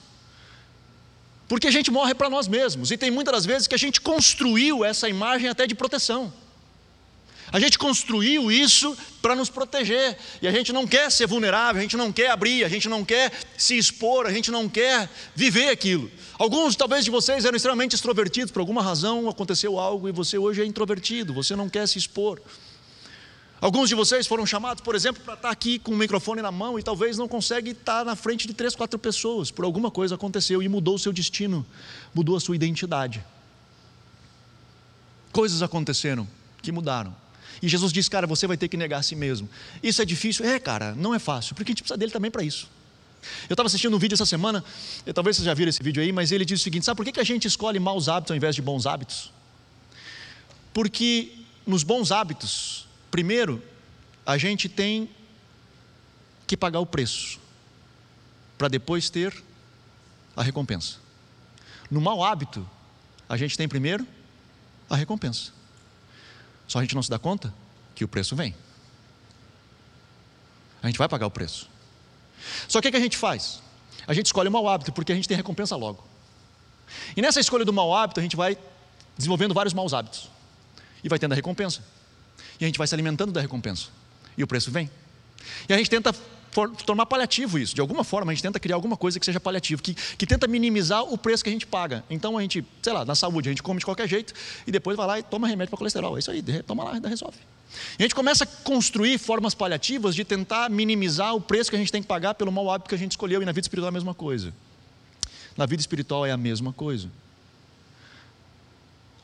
Porque 1.49 1.69
a 1.69 1.71
gente 1.71 1.91
morre 1.93 2.13
para 2.13 2.29
nós 2.29 2.49
mesmos, 2.49 2.91
e 2.91 2.97
tem 2.97 3.11
muitas 3.11 3.33
das 3.33 3.47
vezes 3.47 3.69
que 3.69 3.75
a 3.75 3.79
gente 3.79 4.01
construiu 4.01 4.85
essa 4.85 5.09
imagem 5.09 5.49
até 5.49 5.65
de 5.65 5.77
proteção. 5.77 6.33
A 7.53 7.61
gente 7.61 7.79
construiu 7.79 8.51
isso 8.51 8.97
para 9.21 9.37
nos 9.37 9.49
proteger, 9.49 10.19
e 10.41 10.49
a 10.49 10.51
gente 10.51 10.73
não 10.73 10.87
quer 10.87 11.09
ser 11.11 11.27
vulnerável, 11.29 11.79
a 11.79 11.83
gente 11.83 11.97
não 11.97 12.11
quer 12.11 12.31
abrir, 12.31 12.65
a 12.65 12.69
gente 12.69 12.89
não 12.89 13.05
quer 13.05 13.31
se 13.57 13.79
expor, 13.79 14.27
a 14.27 14.33
gente 14.33 14.51
não 14.51 14.69
quer 14.69 15.09
viver 15.37 15.69
aquilo. 15.69 16.11
Alguns, 16.37 16.75
talvez, 16.75 17.05
de 17.05 17.11
vocês 17.11 17.45
eram 17.45 17.55
extremamente 17.55 17.95
extrovertidos, 17.95 18.51
por 18.51 18.59
alguma 18.59 18.83
razão 18.83 19.29
aconteceu 19.29 19.79
algo 19.79 20.09
e 20.09 20.13
você 20.13 20.37
hoje 20.37 20.63
é 20.63 20.65
introvertido, 20.65 21.33
você 21.33 21.55
não 21.55 21.69
quer 21.69 21.87
se 21.87 21.97
expor. 21.97 22.41
Alguns 23.63 23.89
de 23.89 23.95
vocês 23.95 24.27
foram 24.27 24.45
chamados, 24.45 24.83
por 24.83 24.97
exemplo, 24.97 25.23
para 25.23 25.35
estar 25.35 25.49
aqui 25.49 25.79
com 25.79 25.93
o 25.93 25.97
microfone 25.97 26.43
na 26.43 26.51
mão 26.51 26.81
e 26.81 26.83
talvez 26.83 27.17
não 27.17 27.29
consegue 27.29 27.71
estar 27.71 28.05
na 28.05 28.17
frente 28.17 28.49
de 28.49 28.55
três, 28.55 28.75
quatro 28.75 28.99
pessoas. 28.99 29.53
Por 29.53 29.65
alguma 29.65 29.89
coisa 29.89 30.17
aconteceu 30.17 30.61
e 30.61 30.69
mudou 30.69 30.97
o 30.97 30.99
seu 30.99 31.13
destino, 31.13 31.65
mudou 32.13 32.37
a 32.37 32.41
sua 32.41 32.57
identidade. 32.57 33.25
Coisas 35.31 35.63
aconteceram 35.63 36.27
que 36.61 36.73
mudaram. 36.73 37.15
E 37.63 37.69
Jesus 37.69 37.93
diz, 37.93 38.09
cara, 38.09 38.27
você 38.27 38.49
vai 38.49 38.57
ter 38.57 38.67
que 38.67 38.77
negar 38.77 38.99
a 38.99 39.03
si 39.05 39.15
mesmo. 39.15 39.49
Isso 39.81 40.03
é 40.03 40.05
difícil? 40.05 40.45
É, 40.45 40.59
cara, 40.59 40.93
não 40.97 41.15
é 41.15 41.21
fácil, 41.21 41.55
porque 41.55 41.71
a 41.71 41.73
gente 41.73 41.85
precisa 41.85 41.97
dele 41.97 42.11
também 42.11 42.33
para 42.33 42.43
isso. 42.43 42.69
Eu 43.49 43.55
estava 43.55 43.69
assistindo 43.69 43.95
um 43.95 43.99
vídeo 44.01 44.15
essa 44.15 44.27
semana, 44.27 44.65
talvez 45.15 45.37
vocês 45.37 45.47
já 45.47 45.55
viram 45.55 45.71
esse 45.71 45.85
vídeo 45.85 46.03
aí, 46.03 46.11
mas 46.11 46.33
ele 46.33 46.45
diz 46.45 46.61
o 46.61 46.65
seguinte: 46.65 46.85
sabe 46.85 46.97
por 46.97 47.05
que 47.05 47.21
a 47.21 47.25
gente 47.25 47.47
escolhe 47.47 47.79
maus 47.79 48.09
hábitos 48.09 48.33
ao 48.33 48.37
invés 48.37 48.57
de 48.57 48.61
bons 48.61 48.87
hábitos? 48.87 49.31
Porque 50.75 51.31
nos 51.65 51.85
bons 51.85 52.11
hábitos, 52.11 52.89
Primeiro, 53.13 53.63
a 54.25 54.39
gente 54.39 54.71
tem 54.71 55.11
que 56.47 56.57
pagar 56.57 56.81
o 56.81 56.87
preço, 56.87 57.39
para 58.57 58.69
depois 58.69 59.11
ter 59.11 59.45
a 60.35 60.43
recompensa. 60.43 60.97
No 61.91 62.01
mau 62.01 62.25
hábito, 62.25 62.67
a 63.29 63.37
gente 63.37 63.55
tem 63.55 63.69
primeiro 63.69 64.07
a 64.89 64.97
recompensa. 64.97 65.53
Só 66.67 66.79
a 66.79 66.83
gente 66.83 66.95
não 66.95 67.03
se 67.03 67.11
dá 67.11 67.19
conta 67.19 67.53
que 67.95 68.03
o 68.03 68.09
preço 68.09 68.35
vem. 68.35 68.55
A 70.83 70.87
gente 70.87 70.99
vai 70.99 71.07
pagar 71.07 71.27
o 71.27 71.31
preço. 71.31 71.69
Só 72.67 72.81
que 72.81 72.89
o 72.89 72.91
que 72.91 72.97
a 72.97 73.01
gente 73.01 73.19
faz? 73.19 73.61
A 74.07 74.15
gente 74.15 74.27
escolhe 74.27 74.49
o 74.49 74.53
mau 74.53 74.67
hábito 74.67 74.91
porque 74.91 75.13
a 75.13 75.15
gente 75.15 75.29
tem 75.29 75.37
recompensa 75.37 75.77
logo. 75.77 76.03
E 77.15 77.21
nessa 77.21 77.41
escolha 77.41 77.65
do 77.65 77.75
mau 77.75 77.95
hábito, 77.95 78.21
a 78.21 78.23
gente 78.23 78.37
vai 78.37 78.57
desenvolvendo 79.19 79.53
vários 79.53 79.75
maus 79.75 79.93
hábitos. 79.93 80.31
E 81.05 81.11
vai 81.11 81.19
tendo 81.19 81.33
a 81.33 81.35
recompensa. 81.35 81.83
E 82.63 82.65
a 82.65 82.69
gente 82.69 82.79
vai 82.79 82.87
se 82.87 82.95
alimentando 82.95 83.33
da 83.33 83.41
recompensa. 83.41 83.89
E 84.39 84.45
o 84.45 84.47
preço 84.47 84.71
vem. 84.71 84.89
E 85.69 85.75
a 85.75 85.77
gente 85.77 85.91
tenta 85.91 86.15
for, 86.53 86.71
tornar 86.71 87.07
paliativo 87.07 87.59
isso. 87.59 87.75
De 87.75 87.81
alguma 87.81 88.05
forma, 88.05 88.31
a 88.31 88.35
gente 88.37 88.43
tenta 88.43 88.61
criar 88.61 88.77
alguma 88.77 88.97
coisa 88.97 89.19
que 89.19 89.27
seja 89.27 89.41
paliativo, 89.41 89.83
que, 89.83 89.95
que 89.95 90.25
tenta 90.25 90.47
minimizar 90.47 91.03
o 91.03 91.19
preço 91.19 91.43
que 91.43 91.51
a 91.51 91.53
gente 91.53 91.67
paga. 91.67 92.05
Então 92.09 92.39
a 92.39 92.41
gente, 92.41 92.65
sei 92.81 92.93
lá, 92.93 93.05
na 93.05 93.17
saúde, 93.17 93.49
a 93.49 93.51
gente 93.53 93.65
come 93.65 93.81
de 93.81 93.85
qualquer 93.85 94.09
jeito 94.09 94.33
e 94.65 94.71
depois 94.71 94.97
vai 94.97 95.07
lá 95.09 95.19
e 95.19 95.25
toma 95.25 95.49
remédio 95.49 95.71
para 95.71 95.79
colesterol. 95.79 96.15
É 96.15 96.21
isso 96.21 96.31
aí, 96.31 96.41
toma 96.65 96.85
lá 96.85 96.97
e 96.97 97.09
resolve. 97.09 97.37
E 97.99 98.03
a 98.03 98.05
gente 98.05 98.15
começa 98.15 98.45
a 98.45 98.47
construir 98.47 99.19
formas 99.19 99.57
paliativas 99.57 100.15
de 100.15 100.25
tentar 100.25 100.71
minimizar 100.71 101.35
o 101.35 101.41
preço 101.41 101.69
que 101.69 101.75
a 101.75 101.81
gente 101.81 101.91
tem 101.91 102.01
que 102.01 102.07
pagar 102.07 102.35
pelo 102.35 102.53
mau 102.53 102.71
hábito 102.71 102.89
que 102.89 102.95
a 102.95 102.99
gente 102.99 103.11
escolheu. 103.11 103.43
E 103.43 103.45
na 103.45 103.51
vida 103.51 103.65
espiritual 103.65 103.89
é 103.89 103.91
a 103.91 103.93
mesma 103.93 104.15
coisa. 104.15 104.55
Na 105.57 105.67
vida 105.67 105.81
espiritual 105.81 106.25
é 106.25 106.31
a 106.31 106.37
mesma 106.37 106.73
coisa 106.73 107.09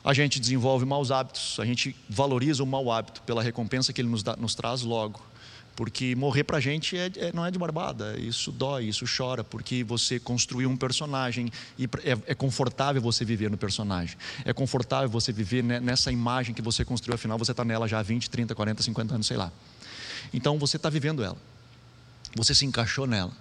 a 0.03 0.13
gente 0.13 0.39
desenvolve 0.39 0.85
maus 0.85 1.11
hábitos, 1.11 1.59
a 1.59 1.65
gente 1.65 1.95
valoriza 2.09 2.63
o 2.63 2.65
mau 2.65 2.91
hábito 2.91 3.21
pela 3.23 3.43
recompensa 3.43 3.91
que 3.91 4.01
ele 4.01 4.07
nos, 4.07 4.23
dá, 4.23 4.35
nos 4.35 4.55
traz 4.55 4.81
logo. 4.81 5.21
porque 5.75 6.13
morrer 6.13 6.43
para 6.43 6.57
a 6.57 6.59
gente 6.59 6.97
é, 6.97 7.09
é, 7.15 7.31
não 7.33 7.45
é 7.45 7.51
de 7.51 7.57
barbada, 7.57 8.19
isso 8.19 8.51
dói, 8.51 8.85
isso 8.85 9.05
chora, 9.05 9.45
porque 9.45 9.81
você 9.83 10.19
construiu 10.19 10.69
um 10.69 10.75
personagem 10.75 11.49
e 11.77 11.85
é, 12.03 12.17
é, 12.27 12.35
confortável 12.35 13.01
você 13.01 13.23
viver 13.23 13.49
no 13.49 13.57
personagem, 13.57 14.17
é 14.43 14.51
confortável 14.51 15.09
você 15.09 15.31
viver 15.31 15.63
nessa 15.63 16.11
imagem 16.11 16.53
que 16.53 16.61
você 16.61 16.83
construiu, 16.83 17.15
afinal 17.15 17.37
você 17.37 17.51
está 17.51 17.63
nela 17.63 17.87
já 17.87 17.99
há 17.99 18.03
20, 18.03 18.29
30, 18.29 18.53
40, 18.53 18.83
50 18.83 19.13
anos, 19.13 19.27
sei 19.27 19.37
lá. 19.37 19.51
Então 20.33 20.59
você 20.59 20.75
está 20.75 20.89
vivendo 20.89 21.23
ela, 21.23 21.37
você 22.35 22.53
se 22.53 22.65
encaixou 22.65 23.07
nela. 23.07 23.31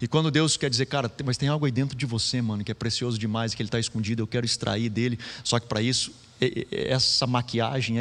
E 0.00 0.06
quando 0.06 0.30
Deus 0.30 0.56
quer 0.56 0.70
dizer, 0.70 0.86
cara, 0.86 1.10
mas 1.24 1.36
tem 1.36 1.48
algo 1.48 1.66
aí 1.66 1.72
dentro 1.72 1.96
de 1.96 2.06
você, 2.06 2.40
mano, 2.40 2.62
que 2.62 2.70
é 2.70 2.74
precioso 2.74 3.18
demais, 3.18 3.54
que 3.54 3.62
ele 3.62 3.68
está 3.68 3.80
escondido, 3.80 4.22
eu 4.22 4.26
quero 4.26 4.46
extrair 4.46 4.88
dele, 4.88 5.18
só 5.42 5.58
que 5.58 5.66
para 5.66 5.82
isso, 5.82 6.12
essa 6.70 7.26
maquiagem, 7.26 7.96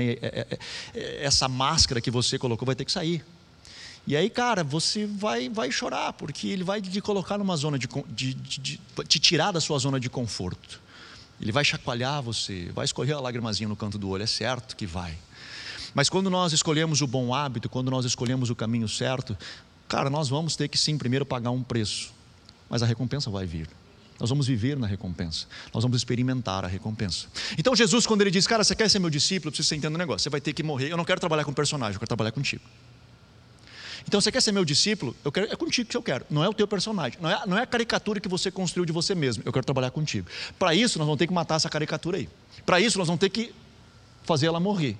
essa 0.93 1.47
máscara 1.47 1.99
que 1.99 2.11
você 2.11 2.37
colocou 2.37 2.65
vai 2.65 2.75
ter 2.75 2.85
que 2.85 2.91
sair. 2.91 3.23
E 4.07 4.15
aí, 4.15 4.29
cara, 4.29 4.63
você 4.63 5.05
vai, 5.05 5.49
vai 5.49 5.69
chorar, 5.69 6.13
porque 6.13 6.47
ele 6.47 6.63
vai 6.63 6.81
te 6.81 7.01
colocar 7.01 7.37
numa 7.37 7.57
zona 7.57 7.77
de, 7.77 7.89
de, 8.07 8.33
de, 8.33 8.59
de, 8.61 8.79
te 9.05 9.19
tirar 9.19 9.51
da 9.51 9.59
sua 9.59 9.77
zona 9.79 9.99
de 9.99 10.09
conforto. 10.09 10.79
Ele 11.41 11.51
vai 11.51 11.65
chacoalhar 11.65 12.21
você, 12.21 12.71
vai 12.73 12.85
escorrer 12.85 13.17
a 13.17 13.19
lágrimazinha 13.19 13.67
no 13.67 13.75
canto 13.75 13.97
do 13.97 14.07
olho, 14.07 14.23
é 14.23 14.27
certo 14.27 14.77
que 14.77 14.85
vai. 14.85 15.17
Mas 15.93 16.09
quando 16.09 16.29
nós 16.29 16.53
escolhemos 16.53 17.01
o 17.01 17.07
bom 17.07 17.33
hábito, 17.33 17.67
quando 17.67 17.91
nós 17.91 18.05
escolhemos 18.05 18.49
o 18.49 18.55
caminho 18.55 18.87
certo, 18.87 19.37
cara, 19.87 20.09
nós 20.09 20.29
vamos 20.29 20.55
ter 20.55 20.67
que 20.67 20.77
sim 20.77 20.97
primeiro 20.97 21.25
pagar 21.25 21.51
um 21.51 21.63
preço, 21.63 22.13
mas 22.69 22.83
a 22.83 22.85
recompensa 22.85 23.29
vai 23.29 23.45
vir. 23.45 23.69
Nós 24.19 24.29
vamos 24.29 24.47
viver 24.47 24.77
na 24.77 24.87
recompensa, 24.87 25.45
nós 25.73 25.83
vamos 25.83 25.97
experimentar 25.97 26.65
a 26.65 26.67
recompensa. 26.67 27.27
Então 27.57 27.75
Jesus, 27.75 28.07
quando 28.07 28.21
ele 28.21 28.31
diz, 28.31 28.47
cara, 28.47 28.63
você 28.63 28.75
quer 28.75 28.89
ser 28.89 28.97
meu 28.99 29.11
discípulo, 29.11 29.51
preciso 29.51 29.79
que 29.79 29.87
um 29.87 29.91
negócio, 29.91 30.23
você 30.23 30.29
vai 30.29 30.41
ter 30.41 30.53
que 30.53 30.63
morrer. 30.63 30.91
Eu 30.91 30.97
não 30.97 31.05
quero 31.05 31.19
trabalhar 31.19 31.45
com 31.45 31.53
personagem, 31.53 31.93
eu 31.93 31.99
quero 31.99 32.07
trabalhar 32.07 32.31
contigo. 32.31 32.63
Então 34.07 34.21
você 34.21 34.31
quer 34.31 34.41
ser 34.41 34.53
meu 34.53 34.63
discípulo? 34.63 35.13
Eu 35.23 35.31
quero, 35.31 35.51
é 35.51 35.55
contigo 35.55 35.89
que 35.89 35.97
eu 35.97 36.01
quero. 36.01 36.25
Não 36.29 36.41
é 36.41 36.47
o 36.47 36.53
teu 36.53 36.65
personagem. 36.65 37.19
Não 37.21 37.29
é, 37.29 37.45
não 37.45 37.57
é 37.57 37.63
a 37.63 37.67
caricatura 37.67 38.21
que 38.21 38.29
você 38.29 38.49
construiu 38.49 38.85
de 38.85 38.93
você 38.93 39.13
mesmo. 39.13 39.43
Eu 39.45 39.51
quero 39.51 39.65
trabalhar 39.65 39.91
contigo. 39.91 40.27
Para 40.57 40.73
isso, 40.73 40.97
nós 40.97 41.05
vamos 41.05 41.19
ter 41.19 41.27
que 41.27 41.33
matar 41.33 41.55
essa 41.55 41.69
caricatura 41.69 42.17
aí. 42.17 42.29
Para 42.65 42.79
isso, 42.79 42.97
nós 42.97 43.07
vamos 43.07 43.19
ter 43.19 43.29
que 43.29 43.53
fazer 44.23 44.47
ela 44.47 44.61
morrer. 44.61 44.97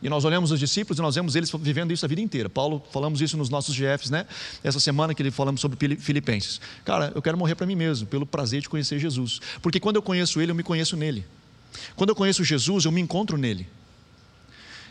E 0.00 0.08
nós 0.08 0.24
olhamos 0.24 0.52
os 0.52 0.60
discípulos 0.60 0.98
e 0.98 1.02
nós 1.02 1.14
vemos 1.14 1.34
eles 1.34 1.50
vivendo 1.60 1.92
isso 1.92 2.04
a 2.04 2.08
vida 2.08 2.20
inteira. 2.20 2.48
Paulo, 2.48 2.84
falamos 2.92 3.20
isso 3.20 3.36
nos 3.36 3.48
nossos 3.48 3.74
GFs, 3.74 4.10
né? 4.10 4.26
Essa 4.62 4.78
semana 4.78 5.12
que 5.12 5.20
ele 5.20 5.30
falamos 5.30 5.60
sobre 5.60 5.96
Filipenses. 5.96 6.60
Cara, 6.84 7.12
eu 7.14 7.20
quero 7.20 7.36
morrer 7.36 7.56
para 7.56 7.66
mim 7.66 7.74
mesmo, 7.74 8.06
pelo 8.06 8.24
prazer 8.24 8.60
de 8.60 8.68
conhecer 8.68 8.98
Jesus. 8.98 9.40
Porque 9.60 9.80
quando 9.80 9.96
eu 9.96 10.02
conheço 10.02 10.40
Ele, 10.40 10.52
eu 10.52 10.54
me 10.54 10.62
conheço 10.62 10.96
nele. 10.96 11.24
Quando 11.96 12.10
eu 12.10 12.14
conheço 12.14 12.44
Jesus, 12.44 12.84
eu 12.84 12.92
me 12.92 13.00
encontro 13.00 13.36
nele. 13.36 13.66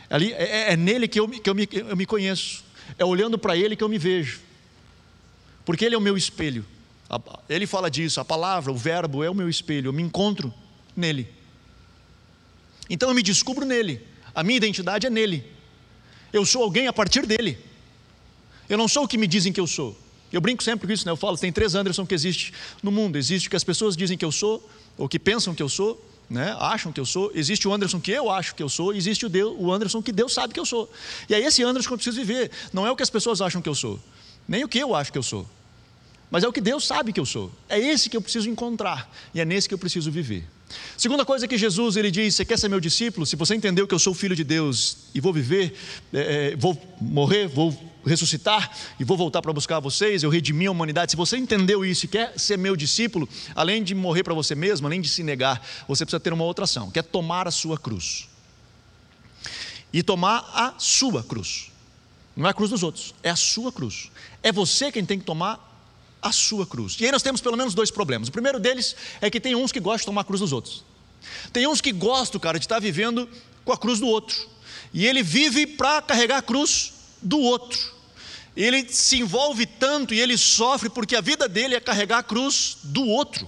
Ali, 0.09 0.33
é, 0.33 0.43
é, 0.43 0.73
é 0.73 0.77
nele 0.77 1.07
que, 1.07 1.19
eu, 1.19 1.27
que 1.27 1.49
eu, 1.49 1.55
me, 1.55 1.67
eu 1.71 1.95
me 1.95 2.05
conheço. 2.05 2.63
É 2.97 3.05
olhando 3.05 3.37
para 3.37 3.55
Ele 3.55 3.75
que 3.75 3.83
eu 3.83 3.89
me 3.89 3.97
vejo, 3.97 4.39
porque 5.65 5.83
Ele 5.83 5.95
é 5.95 5.97
o 5.97 6.01
meu 6.01 6.15
espelho. 6.15 6.65
Ele 7.49 7.65
fala 7.65 7.89
disso, 7.89 8.19
a 8.19 8.25
palavra, 8.25 8.71
o 8.71 8.75
verbo 8.75 9.23
é 9.23 9.29
o 9.29 9.35
meu 9.35 9.49
espelho, 9.49 9.89
eu 9.89 9.93
me 9.93 10.03
encontro 10.03 10.53
nele. 10.95 11.27
Então 12.89 13.09
eu 13.09 13.15
me 13.15 13.21
descubro 13.21 13.65
nele, 13.65 14.01
a 14.37 14.43
minha 14.43 14.55
identidade 14.55 15.07
é 15.07 15.09
nele. 15.09 15.43
Eu 16.31 16.45
sou 16.45 16.61
alguém 16.61 16.85
a 16.85 16.93
partir 16.93 17.25
dele. 17.25 17.57
Eu 18.69 18.77
não 18.77 18.87
sou 18.87 19.05
o 19.05 19.07
que 19.07 19.17
me 19.17 19.25
dizem 19.25 19.51
que 19.51 19.59
eu 19.59 19.65
sou. 19.65 19.97
Eu 20.31 20.39
brinco 20.39 20.63
sempre 20.63 20.85
com 20.85 20.93
isso, 20.93 21.07
né? 21.07 21.11
Eu 21.11 21.15
falo, 21.15 21.35
tem 21.39 21.51
três 21.51 21.73
Anderson 21.73 22.05
que 22.05 22.13
existe 22.13 22.53
no 22.83 22.91
mundo. 22.91 23.17
Existe 23.17 23.47
o 23.47 23.49
que 23.49 23.55
as 23.55 23.63
pessoas 23.63 23.97
dizem 23.97 24.15
que 24.15 24.23
eu 24.23 24.31
sou, 24.31 24.63
ou 24.95 25.09
que 25.09 25.17
pensam 25.17 25.55
que 25.55 25.63
eu 25.63 25.67
sou, 25.67 25.99
né, 26.29 26.55
acham 26.59 26.91
que 26.91 26.99
eu 26.99 27.05
sou, 27.05 27.31
existe 27.33 27.67
o 27.67 27.73
Anderson 27.73 27.99
que 27.99 28.11
eu 28.11 28.29
acho 28.29 28.53
que 28.53 28.61
eu 28.61 28.69
sou, 28.69 28.93
existe 28.93 29.25
o, 29.25 29.29
Deus, 29.29 29.55
o 29.57 29.71
Anderson 29.71 30.03
que 30.03 30.11
Deus 30.11 30.35
sabe 30.35 30.53
que 30.53 30.59
eu 30.59 30.65
sou. 30.65 30.87
E 31.27 31.33
é 31.33 31.39
esse 31.39 31.63
Anderson 31.63 31.87
que 31.87 31.93
eu 31.93 31.97
preciso 31.97 32.17
viver. 32.17 32.51
Não 32.71 32.85
é 32.85 32.91
o 32.91 32.95
que 32.95 33.01
as 33.01 33.09
pessoas 33.09 33.41
acham 33.41 33.59
que 33.59 33.69
eu 33.69 33.75
sou, 33.75 33.99
nem 34.47 34.63
o 34.63 34.67
que 34.67 34.77
eu 34.77 34.93
acho 34.93 35.11
que 35.11 35.17
eu 35.17 35.23
sou, 35.23 35.47
mas 36.29 36.43
é 36.43 36.47
o 36.47 36.53
que 36.53 36.61
Deus 36.61 36.85
sabe 36.85 37.13
que 37.13 37.19
eu 37.19 37.25
sou. 37.25 37.51
É 37.69 37.79
esse 37.79 38.09
que 38.09 38.17
eu 38.17 38.21
preciso 38.21 38.49
encontrar 38.49 39.09
e 39.33 39.39
é 39.39 39.45
nesse 39.45 39.67
que 39.67 39.73
eu 39.73 39.77
preciso 39.77 40.11
viver. 40.11 40.45
Segunda 40.97 41.23
coisa 41.23 41.47
que 41.47 41.57
Jesus 41.57 41.95
ele 41.95 42.11
diz: 42.11 42.35
Você 42.35 42.43
quer 42.43 42.59
ser 42.59 42.67
meu 42.67 42.79
discípulo? 42.79 43.25
Se 43.25 43.35
você 43.35 43.55
entendeu 43.55 43.87
que 43.87 43.93
eu 43.93 43.99
sou 43.99 44.13
filho 44.13 44.35
de 44.35 44.43
Deus 44.43 44.97
e 45.13 45.21
vou 45.21 45.31
viver, 45.31 45.73
é, 46.11 46.55
vou 46.57 46.77
morrer, 46.99 47.47
vou 47.47 47.75
ressuscitar 48.05 48.75
e 48.99 49.03
vou 49.03 49.15
voltar 49.15 49.41
para 49.41 49.53
buscar 49.53 49.79
vocês, 49.79 50.23
eu 50.23 50.29
redimi 50.29 50.65
a 50.65 50.71
humanidade. 50.71 51.11
Se 51.11 51.17
você 51.17 51.37
entendeu 51.37 51.85
isso 51.85 52.05
e 52.05 52.07
quer 52.07 52.37
ser 52.37 52.57
meu 52.57 52.75
discípulo, 52.75 53.27
além 53.55 53.83
de 53.83 53.95
morrer 53.95 54.23
para 54.23 54.33
você 54.33 54.55
mesmo, 54.55 54.87
além 54.87 54.99
de 54.99 55.09
se 55.09 55.23
negar, 55.23 55.61
você 55.87 56.05
precisa 56.05 56.19
ter 56.19 56.33
uma 56.33 56.43
outra 56.43 56.65
ação, 56.65 56.91
que 56.91 56.99
é 56.99 57.03
tomar 57.03 57.47
a 57.47 57.51
sua 57.51 57.77
cruz. 57.77 58.27
E 59.93 60.03
tomar 60.03 60.49
a 60.53 60.73
sua 60.77 61.23
cruz. 61.23 61.71
Não 62.35 62.45
é 62.45 62.51
a 62.51 62.53
cruz 62.53 62.69
dos 62.69 62.83
outros, 62.83 63.15
é 63.23 63.29
a 63.29 63.35
sua 63.35 63.71
cruz. 63.71 64.11
É 64.43 64.51
você 64.51 64.91
quem 64.91 65.05
tem 65.05 65.17
que 65.17 65.25
tomar 65.25 65.66
a 66.21 66.31
sua 66.31 66.65
cruz. 66.65 66.97
E 66.99 67.05
aí 67.05 67.11
nós 67.11 67.21
temos 67.21 67.41
pelo 67.41 67.57
menos 67.57 67.73
dois 67.73 67.91
problemas. 67.91 68.27
O 68.27 68.31
primeiro 68.31 68.59
deles 68.59 68.95
é 69.21 69.29
que 69.29 69.39
tem 69.39 69.55
uns 69.55 69.71
que 69.71 69.79
gostam 69.79 69.97
de 69.99 70.05
tomar 70.05 70.21
a 70.21 70.23
cruz 70.23 70.41
dos 70.41 70.51
outros. 70.51 70.83
Tem 71.51 71.67
uns 71.67 71.81
que 71.81 71.91
gostam, 71.91 72.39
cara, 72.39 72.59
de 72.59 72.65
estar 72.65 72.79
vivendo 72.79 73.29
com 73.63 73.71
a 73.71 73.77
cruz 73.77 73.99
do 73.99 74.07
outro. 74.07 74.37
E 74.93 75.05
ele 75.05 75.21
vive 75.21 75.67
para 75.67 76.01
carregar 76.01 76.37
a 76.37 76.41
cruz 76.41 76.93
do 77.21 77.39
outro. 77.39 77.95
Ele 78.55 78.87
se 78.89 79.17
envolve 79.17 79.65
tanto 79.65 80.13
e 80.13 80.19
ele 80.19 80.37
sofre 80.37 80.89
porque 80.89 81.15
a 81.15 81.21
vida 81.21 81.47
dele 81.47 81.75
é 81.75 81.79
carregar 81.79 82.19
a 82.19 82.23
cruz 82.23 82.77
do 82.83 83.05
outro. 83.05 83.47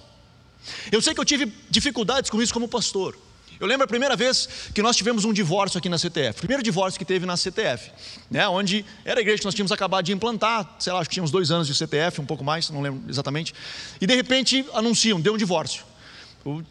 Eu 0.91 1.01
sei 1.01 1.13
que 1.13 1.19
eu 1.19 1.25
tive 1.25 1.51
dificuldades 1.69 2.29
com 2.29 2.41
isso 2.41 2.53
como 2.53 2.67
pastor. 2.67 3.17
Eu 3.59 3.67
lembro 3.67 3.83
a 3.83 3.87
primeira 3.87 4.15
vez 4.15 4.47
que 4.73 4.81
nós 4.81 4.95
tivemos 4.95 5.25
um 5.25 5.33
divórcio 5.33 5.77
aqui 5.77 5.89
na 5.89 5.97
CTF, 5.97 6.39
primeiro 6.39 6.63
divórcio 6.63 6.97
que 6.97 7.03
teve 7.03 7.25
na 7.25 7.35
CTF, 7.35 7.91
né, 8.31 8.47
onde 8.47 8.85
era 9.03 9.19
a 9.19 9.21
igreja 9.21 9.39
que 9.39 9.45
nós 9.45 9.53
tínhamos 9.53 9.73
acabado 9.73 10.05
de 10.05 10.13
implantar, 10.13 10.77
sei 10.79 10.93
lá, 10.93 10.99
acho 10.99 11.09
que 11.09 11.15
tínhamos 11.15 11.29
dois 11.29 11.51
anos 11.51 11.67
de 11.67 11.75
CTF, 11.75 12.21
um 12.21 12.25
pouco 12.25 12.41
mais, 12.41 12.69
não 12.69 12.79
lembro 12.79 13.01
exatamente, 13.09 13.53
e 13.99 14.07
de 14.07 14.15
repente 14.15 14.65
anunciam, 14.73 15.19
deu 15.19 15.33
um 15.33 15.37
divórcio. 15.37 15.83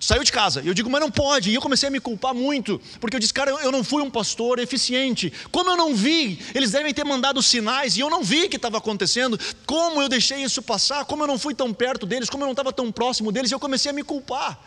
Saiu 0.00 0.24
de 0.24 0.32
casa, 0.32 0.62
e 0.62 0.66
eu 0.66 0.72
digo, 0.72 0.88
mas 0.88 0.98
não 0.98 1.10
pode, 1.10 1.50
e 1.50 1.54
eu 1.54 1.60
comecei 1.60 1.90
a 1.90 1.92
me 1.92 2.00
culpar 2.00 2.32
muito, 2.32 2.80
porque 2.98 3.16
eu 3.16 3.20
disse, 3.20 3.34
cara, 3.34 3.50
eu 3.50 3.70
não 3.70 3.84
fui 3.84 4.02
um 4.02 4.10
pastor 4.10 4.58
eficiente, 4.58 5.30
como 5.52 5.68
eu 5.68 5.76
não 5.76 5.94
vi, 5.94 6.40
eles 6.54 6.70
devem 6.70 6.94
ter 6.94 7.04
mandado 7.04 7.42
sinais, 7.42 7.98
e 7.98 8.00
eu 8.00 8.08
não 8.08 8.24
vi 8.24 8.46
o 8.46 8.48
que 8.48 8.56
estava 8.56 8.78
acontecendo, 8.78 9.38
como 9.66 10.00
eu 10.00 10.08
deixei 10.08 10.42
isso 10.42 10.62
passar, 10.62 11.04
como 11.04 11.22
eu 11.22 11.26
não 11.26 11.38
fui 11.38 11.54
tão 11.54 11.70
perto 11.74 12.06
deles, 12.06 12.30
como 12.30 12.44
eu 12.44 12.46
não 12.46 12.54
estava 12.54 12.72
tão 12.72 12.90
próximo 12.90 13.30
deles, 13.30 13.50
e 13.50 13.54
eu 13.54 13.60
comecei 13.60 13.90
a 13.90 13.94
me 13.94 14.02
culpar, 14.02 14.58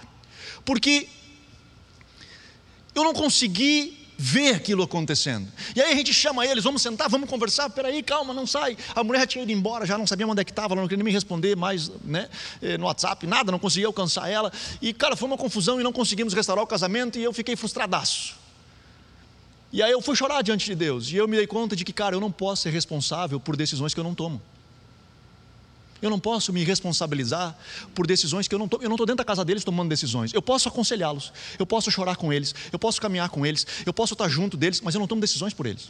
porque 0.63 1.07
eu 2.93 3.03
não 3.03 3.13
consegui 3.13 4.01
ver 4.21 4.53
aquilo 4.53 4.83
acontecendo. 4.83 5.47
E 5.75 5.81
aí 5.81 5.93
a 5.93 5.95
gente 5.95 6.13
chama 6.13 6.45
eles, 6.45 6.63
vamos 6.63 6.83
sentar, 6.83 7.09
vamos 7.09 7.27
conversar, 7.27 7.71
peraí, 7.71 8.03
calma, 8.03 8.35
não 8.35 8.45
sai. 8.45 8.77
A 8.93 9.03
mulher 9.03 9.25
tinha 9.25 9.43
ido 9.43 9.51
embora, 9.51 9.83
já 9.83 9.97
não 9.97 10.05
sabia 10.05 10.27
onde 10.27 10.39
é 10.39 10.43
que 10.43 10.51
estava, 10.51 10.75
não 10.75 10.83
queria 10.83 10.97
nem 10.97 11.05
me 11.05 11.11
responder 11.11 11.55
mais 11.57 11.89
né, 12.03 12.29
eh, 12.61 12.77
no 12.77 12.85
WhatsApp, 12.85 13.25
nada, 13.25 13.51
não 13.51 13.57
conseguia 13.57 13.87
alcançar 13.87 14.29
ela. 14.29 14.53
E, 14.79 14.93
cara, 14.93 15.15
foi 15.15 15.27
uma 15.27 15.37
confusão 15.37 15.79
e 15.79 15.83
não 15.83 15.91
conseguimos 15.91 16.35
restaurar 16.35 16.63
o 16.63 16.67
casamento 16.67 17.17
e 17.17 17.23
eu 17.23 17.33
fiquei 17.33 17.55
frustradaço. 17.55 18.35
E 19.73 19.81
aí 19.81 19.91
eu 19.91 20.01
fui 20.01 20.15
chorar 20.15 20.43
diante 20.43 20.65
de 20.65 20.75
Deus 20.75 21.09
e 21.11 21.15
eu 21.15 21.27
me 21.27 21.35
dei 21.35 21.47
conta 21.47 21.75
de 21.75 21.83
que, 21.83 21.91
cara, 21.91 22.15
eu 22.15 22.19
não 22.19 22.31
posso 22.31 22.61
ser 22.61 22.69
responsável 22.69 23.39
por 23.39 23.55
decisões 23.55 23.91
que 23.91 23.99
eu 23.99 24.03
não 24.03 24.13
tomo. 24.13 24.39
Eu 26.01 26.09
não 26.09 26.19
posso 26.19 26.51
me 26.51 26.63
responsabilizar 26.63 27.55
por 27.93 28.07
decisões 28.07 28.47
que 28.47 28.55
eu 28.55 28.59
não 28.59 28.65
estou. 28.65 28.81
Eu 28.81 28.89
não 28.89 28.95
estou 28.95 29.05
dentro 29.05 29.17
da 29.17 29.25
casa 29.25 29.45
deles 29.45 29.63
tomando 29.63 29.89
decisões. 29.89 30.33
Eu 30.33 30.41
posso 30.41 30.67
aconselhá-los, 30.67 31.31
eu 31.59 31.65
posso 31.65 31.91
chorar 31.91 32.15
com 32.15 32.33
eles, 32.33 32.55
eu 32.71 32.79
posso 32.79 32.99
caminhar 32.99 33.29
com 33.29 33.45
eles, 33.45 33.65
eu 33.85 33.93
posso 33.93 34.13
estar 34.13 34.27
junto 34.27 34.57
deles, 34.57 34.81
mas 34.81 34.95
eu 34.95 34.99
não 34.99 35.07
tomo 35.07 35.21
decisões 35.21 35.53
por 35.53 35.65
eles. 35.65 35.89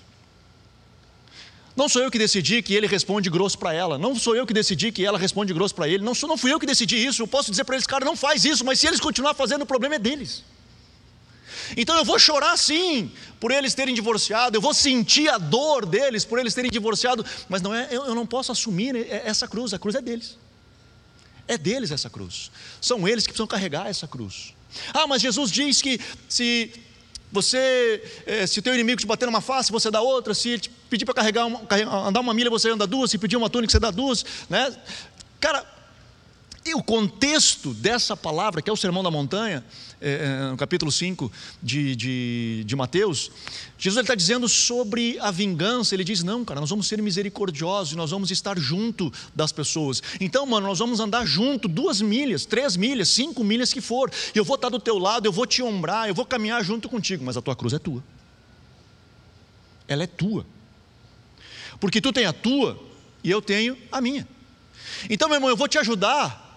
Não 1.76 1.88
sou 1.88 2.02
eu 2.02 2.12
que 2.12 2.18
decidi 2.18 2.62
que 2.62 2.74
ele 2.74 2.86
responde 2.86 3.30
grosso 3.30 3.58
para 3.58 3.74
ela. 3.74 3.98
Não 3.98 4.16
sou 4.16 4.36
eu 4.36 4.46
que 4.46 4.54
decidi 4.54 4.92
que 4.92 5.06
ela 5.06 5.18
responde 5.18 5.54
grosso 5.54 5.74
para 5.74 5.88
ele. 5.88 6.04
Não, 6.04 6.14
sou, 6.14 6.28
não 6.28 6.38
fui 6.38 6.52
eu 6.52 6.60
que 6.60 6.66
decidi 6.66 6.98
isso. 6.98 7.22
Eu 7.22 7.28
posso 7.28 7.50
dizer 7.50 7.64
para 7.64 7.76
eles, 7.76 7.88
cara, 7.88 8.04
não 8.04 8.16
faz 8.16 8.44
isso, 8.44 8.66
mas 8.66 8.80
se 8.80 8.88
eles 8.88 9.00
continuar 9.00 9.34
fazendo, 9.34 9.62
o 9.62 9.66
problema 9.66 9.96
é 9.96 10.00
deles. 10.00 10.44
Então 11.76 11.96
eu 11.98 12.06
vou 12.06 12.20
chorar 12.20 12.58
sim 12.58 13.12
por 13.40 13.52
eles 13.52 13.74
terem 13.74 13.94
divorciado, 13.96 14.58
eu 14.58 14.62
vou 14.62 14.74
sentir 14.74 15.30
a 15.30 15.38
dor 15.38 15.86
deles 15.86 16.24
por 16.24 16.40
eles 16.40 16.54
terem 16.54 16.70
divorciado, 16.70 17.26
mas 17.50 17.62
não 17.62 17.74
é, 17.74 17.88
eu, 17.92 18.06
eu 18.06 18.16
não 18.16 18.26
posso 18.26 18.52
assumir 18.52 18.96
essa 19.10 19.48
cruz, 19.48 19.74
a 19.74 19.80
cruz 19.80 19.96
é 19.96 20.02
deles. 20.02 20.38
É 21.48 21.58
deles 21.58 21.92
essa 21.92 22.10
cruz. 22.10 22.52
São 22.80 23.08
eles 23.08 23.24
que 23.24 23.30
precisam 23.30 23.48
carregar 23.48 23.88
essa 23.88 24.08
cruz. 24.08 24.54
Ah, 24.94 25.06
mas 25.08 25.22
Jesus 25.22 25.52
diz 25.52 25.82
que 25.82 26.00
se 26.30 26.72
você, 27.32 28.04
eh, 28.26 28.46
se 28.46 28.60
o 28.60 28.62
teu 28.62 28.74
inimigo 28.74 29.00
te 29.00 29.08
bater 29.08 29.26
numa 29.26 29.42
face, 29.42 29.72
você 29.72 29.90
dá 29.90 30.02
outra. 30.02 30.34
Se 30.34 30.60
te 30.60 30.70
pedir 30.70 31.06
para 31.06 31.14
carregar, 31.14 31.46
uma, 31.46 31.62
andar 32.08 32.20
uma 32.20 32.34
milha, 32.34 32.50
você 32.50 32.70
anda 32.70 32.86
duas. 32.86 33.10
Se 33.10 33.18
pedir 33.18 33.38
uma 33.38 33.50
túnica, 33.50 33.72
você 33.72 33.80
dá 33.80 33.90
duas, 33.90 34.26
né? 34.50 34.74
Cara, 35.40 35.66
e 36.64 36.76
o 36.76 36.84
contexto 36.84 37.74
dessa 37.74 38.16
palavra, 38.16 38.62
que 38.62 38.70
é 38.70 38.74
o 38.74 38.78
Sermão 38.78 39.02
da 39.02 39.10
Montanha, 39.10 39.66
é, 40.00 40.50
no 40.52 40.58
capítulo 40.58 40.92
5 40.92 41.32
de, 41.62 41.96
de, 41.96 42.64
de 42.66 42.76
Mateus, 42.76 43.32
Jesus 43.80 44.04
está 44.04 44.14
dizendo 44.14 44.48
sobre 44.48 45.18
a 45.20 45.32
vingança. 45.32 45.96
Ele 45.96 46.04
diz: 46.04 46.22
Não, 46.22 46.46
cara, 46.46 46.60
nós 46.60 46.70
vamos 46.70 46.88
ser 46.88 47.02
misericordiosos, 47.02 47.96
nós 47.96 48.12
vamos 48.12 48.30
estar 48.30 48.60
junto 48.60 49.12
das 49.34 49.52
pessoas. 49.52 50.04
Então, 50.20 50.46
mano, 50.46 50.68
nós 50.68 50.78
vamos 50.78 51.00
andar 51.00 51.26
junto, 51.26 51.68
duas 51.68 52.00
milhas, 52.00 52.46
três 52.46 52.78
milhas, 52.78 53.10
cinco 53.10 53.44
milhas 53.44 53.74
que 53.74 53.82
for. 53.82 54.12
Eu 54.36 54.46
vou 54.46 54.56
estar 54.56 54.70
do 54.70 54.80
teu 54.80 55.00
lado, 55.00 55.26
eu 55.26 55.32
vou 55.32 55.48
te 55.48 55.64
ombrar, 55.64 56.08
eu 56.08 56.14
vou 56.14 56.26
caminhar 56.26 56.64
junto 56.64 56.88
contigo, 56.88 57.24
mas 57.26 57.38
a 57.38 57.42
tua 57.42 57.56
cruz 57.56 57.74
é 57.74 57.80
tua. 57.80 58.04
Ela 59.88 60.04
é 60.04 60.08
tua. 60.08 60.46
porque 61.80 62.00
tu 62.00 62.14
tem 62.14 62.26
a 62.26 62.34
tua 62.34 62.80
e 63.24 63.32
eu 63.32 63.42
tenho 63.42 63.76
a 63.92 64.00
minha. 64.00 64.28
Então, 65.10 65.28
meu 65.28 65.38
irmão, 65.38 65.50
eu 65.50 65.58
vou 65.58 65.68
te 65.68 65.80
ajudar 65.80 66.51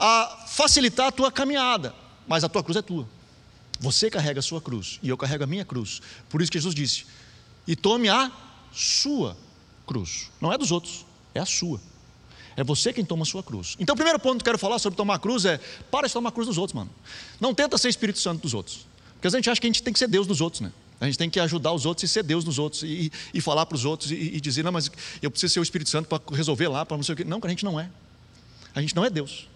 a 0.00 0.44
facilitar 0.48 1.08
a 1.08 1.12
tua 1.12 1.30
caminhada, 1.30 1.94
mas 2.26 2.42
a 2.42 2.48
tua 2.48 2.64
cruz 2.64 2.76
é 2.76 2.82
tua. 2.82 3.06
Você 3.78 4.10
carrega 4.10 4.40
a 4.40 4.42
sua 4.42 4.60
cruz 4.60 4.98
e 5.02 5.08
eu 5.08 5.16
carrego 5.16 5.44
a 5.44 5.46
minha 5.46 5.64
cruz. 5.64 6.00
Por 6.28 6.40
isso 6.40 6.50
que 6.50 6.58
Jesus 6.58 6.74
disse: 6.74 7.06
e 7.66 7.76
tome 7.76 8.08
a 8.08 8.32
sua 8.72 9.36
cruz. 9.86 10.30
Não 10.40 10.52
é 10.52 10.58
dos 10.58 10.72
outros, 10.72 11.04
é 11.34 11.40
a 11.40 11.46
sua. 11.46 11.80
É 12.56 12.64
você 12.64 12.92
quem 12.92 13.04
toma 13.04 13.22
a 13.22 13.26
sua 13.26 13.42
cruz. 13.42 13.76
Então, 13.78 13.94
o 13.94 13.96
primeiro 13.96 14.18
ponto 14.18 14.38
que 14.38 14.42
eu 14.42 14.52
quero 14.52 14.58
falar 14.58 14.78
sobre 14.78 14.96
tomar 14.96 15.14
a 15.14 15.18
cruz 15.18 15.44
é: 15.44 15.58
para 15.90 16.08
de 16.08 16.12
tomar 16.12 16.30
a 16.30 16.32
cruz 16.32 16.48
dos 16.48 16.58
outros, 16.58 16.74
mano. 16.74 16.90
Não 17.40 17.54
tenta 17.54 17.78
ser 17.78 17.88
Espírito 17.88 18.18
Santo 18.18 18.42
dos 18.42 18.54
outros. 18.54 18.86
Porque 19.14 19.28
a 19.28 19.30
gente 19.30 19.48
acha 19.48 19.60
que 19.60 19.66
a 19.66 19.70
gente 19.70 19.82
tem 19.82 19.92
que 19.92 19.98
ser 19.98 20.08
Deus 20.08 20.26
dos 20.26 20.40
outros, 20.40 20.60
né? 20.60 20.72
A 21.00 21.06
gente 21.06 21.16
tem 21.16 21.30
que 21.30 21.40
ajudar 21.40 21.72
os 21.72 21.86
outros 21.86 22.04
e 22.04 22.12
ser 22.12 22.22
Deus 22.22 22.44
dos 22.44 22.58
outros. 22.58 22.82
E, 22.82 23.10
e 23.32 23.40
falar 23.40 23.64
para 23.66 23.76
os 23.76 23.84
outros 23.84 24.10
e, 24.10 24.14
e, 24.14 24.40
dizer: 24.40 24.62
não, 24.62 24.72
mas 24.72 24.90
eu 25.22 25.30
preciso 25.30 25.54
ser 25.54 25.60
o 25.60 25.62
Espírito 25.62 25.90
Santo 25.90 26.08
para 26.08 26.20
resolver 26.36 26.68
lá, 26.68 26.84
para 26.84 26.96
não 26.96 27.04
sei 27.04 27.14
o 27.14 27.16
quê. 27.16 27.24
Não, 27.24 27.40
a 27.42 27.48
gente 27.48 27.64
não 27.64 27.78
é. 27.78 27.88
A 28.74 28.80
gente 28.80 28.94
não 28.94 29.04
é 29.04 29.10
Deus. 29.10 29.48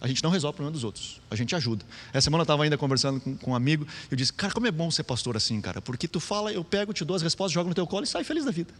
A 0.00 0.06
gente 0.06 0.22
não 0.22 0.30
resolve 0.30 0.54
o 0.54 0.56
problema 0.56 0.72
dos 0.72 0.84
outros, 0.84 1.20
a 1.28 1.34
gente 1.34 1.56
ajuda. 1.56 1.84
Essa 2.12 2.22
semana 2.22 2.42
eu 2.42 2.44
estava 2.44 2.62
ainda 2.62 2.78
conversando 2.78 3.20
com, 3.20 3.36
com 3.36 3.50
um 3.50 3.54
amigo, 3.54 3.86
e 4.08 4.12
eu 4.12 4.16
disse, 4.16 4.32
cara, 4.32 4.52
como 4.52 4.66
é 4.66 4.70
bom 4.70 4.90
ser 4.90 5.02
pastor 5.02 5.36
assim, 5.36 5.60
cara, 5.60 5.82
porque 5.82 6.06
tu 6.06 6.20
fala, 6.20 6.52
eu 6.52 6.62
pego, 6.62 6.92
te 6.92 7.04
dou 7.04 7.16
as 7.16 7.22
respostas, 7.22 7.52
jogo 7.52 7.68
no 7.68 7.74
teu 7.74 7.86
colo 7.86 8.04
e 8.04 8.06
sai 8.06 8.22
feliz 8.22 8.44
da 8.44 8.52
vida. 8.52 8.72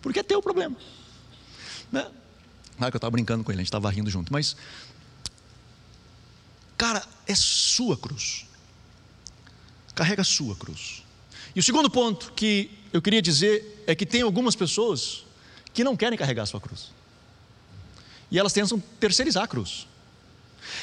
Porque 0.00 0.20
é 0.20 0.22
teu 0.22 0.40
problema. 0.40 0.76
Né? 1.92 2.06
Ah, 2.78 2.90
que 2.90 2.96
eu 2.96 2.98
estava 2.98 3.10
brincando 3.10 3.44
com 3.44 3.52
ele, 3.52 3.58
a 3.58 3.62
gente 3.62 3.68
estava 3.68 3.90
rindo 3.90 4.08
junto, 4.08 4.32
mas, 4.32 4.56
cara, 6.78 7.04
é 7.26 7.34
sua 7.34 7.96
cruz. 7.98 8.46
Carrega 9.94 10.22
a 10.22 10.24
sua 10.24 10.56
cruz. 10.56 11.02
E 11.54 11.60
o 11.60 11.62
segundo 11.62 11.90
ponto 11.90 12.32
que 12.32 12.70
eu 12.92 13.02
queria 13.02 13.20
dizer 13.20 13.84
é 13.86 13.94
que 13.94 14.06
tem 14.06 14.22
algumas 14.22 14.56
pessoas 14.56 15.24
que 15.74 15.84
não 15.84 15.94
querem 15.96 16.18
carregar 16.18 16.44
a 16.44 16.46
sua 16.46 16.60
cruz. 16.60 16.90
E 18.30 18.38
elas 18.38 18.54
tentam 18.54 18.80
terceirizar 18.98 19.44
a 19.44 19.48
cruz. 19.48 19.86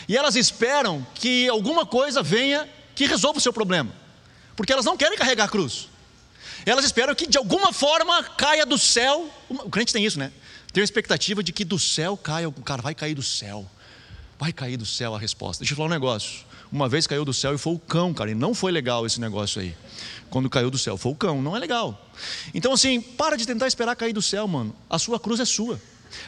E 0.07 0.15
elas 0.17 0.35
esperam 0.35 1.05
que 1.15 1.47
alguma 1.47 1.85
coisa 1.85 2.23
venha 2.23 2.67
que 2.95 3.05
resolva 3.05 3.39
o 3.39 3.41
seu 3.41 3.53
problema, 3.53 3.91
porque 4.55 4.73
elas 4.73 4.85
não 4.85 4.97
querem 4.97 5.17
carregar 5.17 5.45
a 5.45 5.49
cruz. 5.49 5.89
Elas 6.65 6.83
esperam 6.83 7.15
que 7.15 7.27
de 7.27 7.37
alguma 7.37 7.71
forma 7.71 8.23
caia 8.23 8.65
do 8.65 8.77
céu. 8.77 9.29
O 9.49 9.69
crente 9.69 9.93
tem 9.93 10.03
isso, 10.03 10.19
né? 10.19 10.31
Tem 10.73 10.81
a 10.81 10.83
expectativa 10.83 11.41
de 11.41 11.53
que 11.53 11.63
do 11.63 11.79
céu 11.79 12.17
caia, 12.17 12.49
o 12.49 12.51
cara 12.51 12.81
vai 12.81 12.93
cair 12.93 13.15
do 13.15 13.23
céu. 13.23 13.65
Vai 14.37 14.51
cair 14.51 14.77
do 14.77 14.85
céu 14.85 15.15
a 15.15 15.19
resposta. 15.19 15.61
Deixa 15.61 15.73
eu 15.73 15.77
falar 15.77 15.87
um 15.87 15.91
negócio. 15.91 16.45
Uma 16.71 16.89
vez 16.89 17.07
caiu 17.07 17.23
do 17.23 17.33
céu 17.33 17.55
e 17.55 17.57
foi 17.57 17.73
o 17.73 17.79
cão, 17.79 18.13
cara, 18.13 18.31
e 18.31 18.35
não 18.35 18.53
foi 18.53 18.71
legal 18.71 19.05
esse 19.05 19.21
negócio 19.21 19.61
aí. 19.61 19.75
Quando 20.29 20.49
caiu 20.49 20.69
do 20.69 20.77
céu, 20.77 20.97
foi 20.97 21.13
o 21.13 21.15
cão, 21.15 21.41
não 21.41 21.55
é 21.55 21.59
legal. 21.59 22.09
Então, 22.53 22.73
assim, 22.73 22.99
para 22.99 23.37
de 23.37 23.45
tentar 23.45 23.67
esperar 23.67 23.95
cair 23.95 24.11
do 24.11 24.21
céu, 24.21 24.47
mano. 24.47 24.75
A 24.89 24.99
sua 24.99 25.19
cruz 25.19 25.39
é 25.39 25.45
sua. 25.45 25.79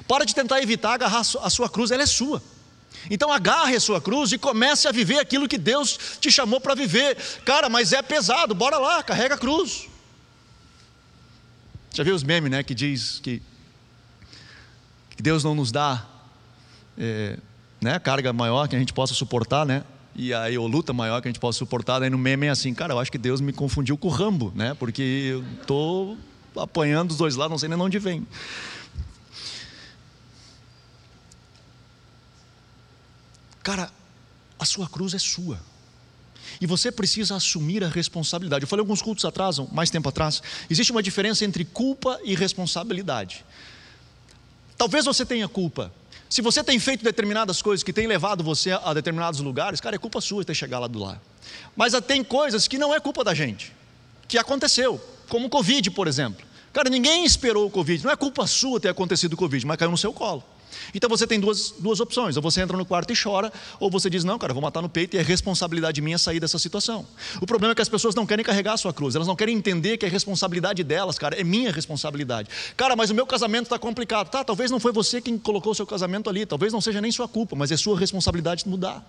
Para 0.08 0.26
de 0.26 0.34
tentar 0.34 0.62
evitar 0.62 0.94
agarrar 0.94 1.20
a 1.20 1.50
sua 1.50 1.70
cruz, 1.70 1.92
ela 1.92 2.04
é 2.04 2.06
sua. 2.06 2.42
Então 3.10 3.32
agarre 3.32 3.76
a 3.76 3.80
sua 3.80 4.02
cruz 4.02 4.32
e 4.32 4.38
comece 4.38 4.88
a 4.88 4.92
viver 4.92 5.20
aquilo 5.20 5.48
que 5.48 5.58
Deus 5.58 6.18
te 6.20 6.32
chamou 6.32 6.60
para 6.60 6.76
viver. 6.76 7.18
Cara, 7.46 7.70
mas 7.70 7.94
é 7.94 8.02
pesado, 8.02 8.56
bora 8.56 8.78
lá, 8.78 9.04
carrega 9.04 9.36
a 9.36 9.38
cruz. 9.38 9.88
Já 11.94 12.04
viu 12.04 12.16
os 12.16 12.24
memes, 12.24 12.52
né, 12.52 12.64
que 12.64 12.74
diz 12.74 13.20
que, 13.20 13.42
que 15.16 15.24
Deus 15.24 15.44
não 15.44 15.56
nos 15.56 15.72
dá 15.72 16.06
é, 16.98 17.38
né, 17.82 17.98
carga 18.00 18.32
maior 18.32 18.68
que 18.68 18.76
a 18.76 18.80
gente 18.80 18.94
possa 18.94 19.14
suportar, 19.14 19.66
né? 19.66 19.84
E 20.16 20.34
aí, 20.34 20.58
ou 20.58 20.68
luta 20.68 20.92
maior 20.92 21.22
que 21.22 21.28
a 21.28 21.32
gente 21.32 21.40
possa 21.40 21.58
suportar, 21.58 22.00
daí 22.00 22.10
no 22.10 22.18
meme 22.18 22.48
é 22.48 22.50
assim, 22.50 22.74
cara, 22.74 22.94
eu 22.94 23.00
acho 23.00 23.12
que 23.12 23.18
Deus 23.18 23.40
me 23.40 23.54
confundiu 23.54 23.98
com 23.98 24.10
o 24.10 24.12
Rambo, 24.12 24.52
né? 24.56 24.76
Porque 24.78 25.02
eu 25.02 25.44
estou 25.62 26.18
apanhando 26.58 27.12
os 27.12 27.18
dois 27.18 27.36
lados, 27.36 27.52
não 27.52 27.58
sei 27.58 27.70
nem 27.70 27.78
de 27.78 27.84
onde 27.84 28.00
vem. 28.00 28.28
Cara, 33.64 33.92
a 34.58 34.66
sua 34.66 34.88
cruz 34.88 35.14
é 35.14 35.20
sua. 35.20 35.60
E 36.60 36.66
você 36.66 36.92
precisa 36.92 37.36
assumir 37.36 37.84
a 37.84 37.88
responsabilidade. 37.88 38.64
Eu 38.64 38.68
falei 38.68 38.82
alguns 38.82 39.02
cultos 39.02 39.24
atrás, 39.26 39.60
mais 39.72 39.90
tempo 39.90 40.10
atrás, 40.10 40.42
existe 40.70 40.92
uma 40.92 41.04
diferença 41.04 41.46
entre 41.46 41.64
culpa 41.64 42.20
e 42.24 42.36
responsabilidade. 42.36 43.46
Talvez 44.78 45.06
você 45.06 45.26
tenha 45.26 45.48
culpa. 45.48 45.92
Se 46.30 46.42
você 46.42 46.64
tem 46.64 46.80
feito 46.80 47.04
determinadas 47.04 47.62
coisas 47.62 47.84
que 47.84 47.92
têm 47.92 48.08
levado 48.08 48.44
você 48.44 48.72
a 48.72 48.94
determinados 48.94 49.40
lugares, 49.40 49.82
cara, 49.82 49.96
é 49.96 50.00
culpa 50.00 50.22
sua 50.22 50.46
ter 50.46 50.54
chegado 50.54 50.82
lá 50.82 50.88
do 50.88 51.00
lá. 51.00 51.20
Mas 51.76 51.94
tem 52.06 52.24
coisas 52.24 52.68
que 52.68 52.78
não 52.78 52.94
é 52.94 53.00
culpa 53.00 53.24
da 53.24 53.34
gente, 53.34 53.74
que 54.28 54.38
aconteceu, 54.38 55.02
como 55.28 55.48
o 55.48 55.50
Covid, 55.50 55.90
por 55.92 56.08
exemplo. 56.08 56.46
Cara, 56.72 56.90
ninguém 56.90 57.26
esperou 57.26 57.66
o 57.66 57.72
Covid, 57.72 58.04
não 58.04 58.12
é 58.12 58.16
culpa 58.16 58.46
sua 58.46 58.80
ter 58.80 58.90
acontecido 58.90 59.34
o 59.34 59.38
Covid, 59.38 59.66
mas 59.66 59.78
caiu 59.78 59.90
no 59.90 59.98
seu 59.98 60.14
colo. 60.14 60.44
Então 60.94 61.10
você 61.10 61.26
tem 61.28 61.40
duas, 61.40 61.72
duas 61.80 62.00
opções: 62.00 62.36
ou 62.36 62.42
você 62.42 62.62
entra 62.62 62.78
no 62.78 62.86
quarto 62.86 63.12
e 63.12 63.16
chora, 63.16 63.52
ou 63.80 63.90
você 63.90 64.10
diz, 64.10 64.24
não, 64.24 64.38
cara, 64.38 64.54
vou 64.54 64.62
matar 64.62 64.82
no 64.82 64.90
peito 64.90 65.16
e 65.16 65.20
é 65.20 65.22
responsabilidade 65.22 66.02
minha 66.02 66.18
sair 66.18 66.40
dessa 66.40 66.60
situação. 66.60 67.06
O 67.42 67.46
problema 67.46 67.72
é 67.72 67.76
que 67.76 67.82
as 67.82 67.90
pessoas 67.90 68.16
não 68.16 68.26
querem 68.26 68.44
carregar 68.44 68.74
a 68.74 68.78
sua 68.78 68.94
cruz, 68.94 69.16
elas 69.16 69.28
não 69.28 69.36
querem 69.36 69.56
entender 69.56 69.98
que 69.98 70.06
é 70.06 70.10
responsabilidade 70.10 70.84
delas, 70.84 71.18
cara, 71.18 71.40
é 71.40 71.44
minha 71.44 71.72
responsabilidade. 71.72 72.50
Cara, 72.76 72.96
mas 72.96 73.10
o 73.10 73.16
meu 73.16 73.26
casamento 73.26 73.64
está 73.64 73.80
complicado. 73.80 74.30
Tá, 74.30 74.44
talvez 74.44 74.70
não 74.70 74.80
foi 74.80 74.92
você 74.92 75.22
quem 75.22 75.38
colocou 75.38 75.72
o 75.72 75.76
seu 75.76 75.86
casamento 75.86 76.30
ali, 76.30 76.46
talvez 76.46 76.74
não 76.74 76.82
seja 76.82 77.02
nem 77.02 77.12
sua 77.12 77.28
culpa, 77.28 77.56
mas 77.56 77.72
é 77.72 77.78
sua 77.78 77.98
responsabilidade 77.98 78.68
mudar. 78.68 79.06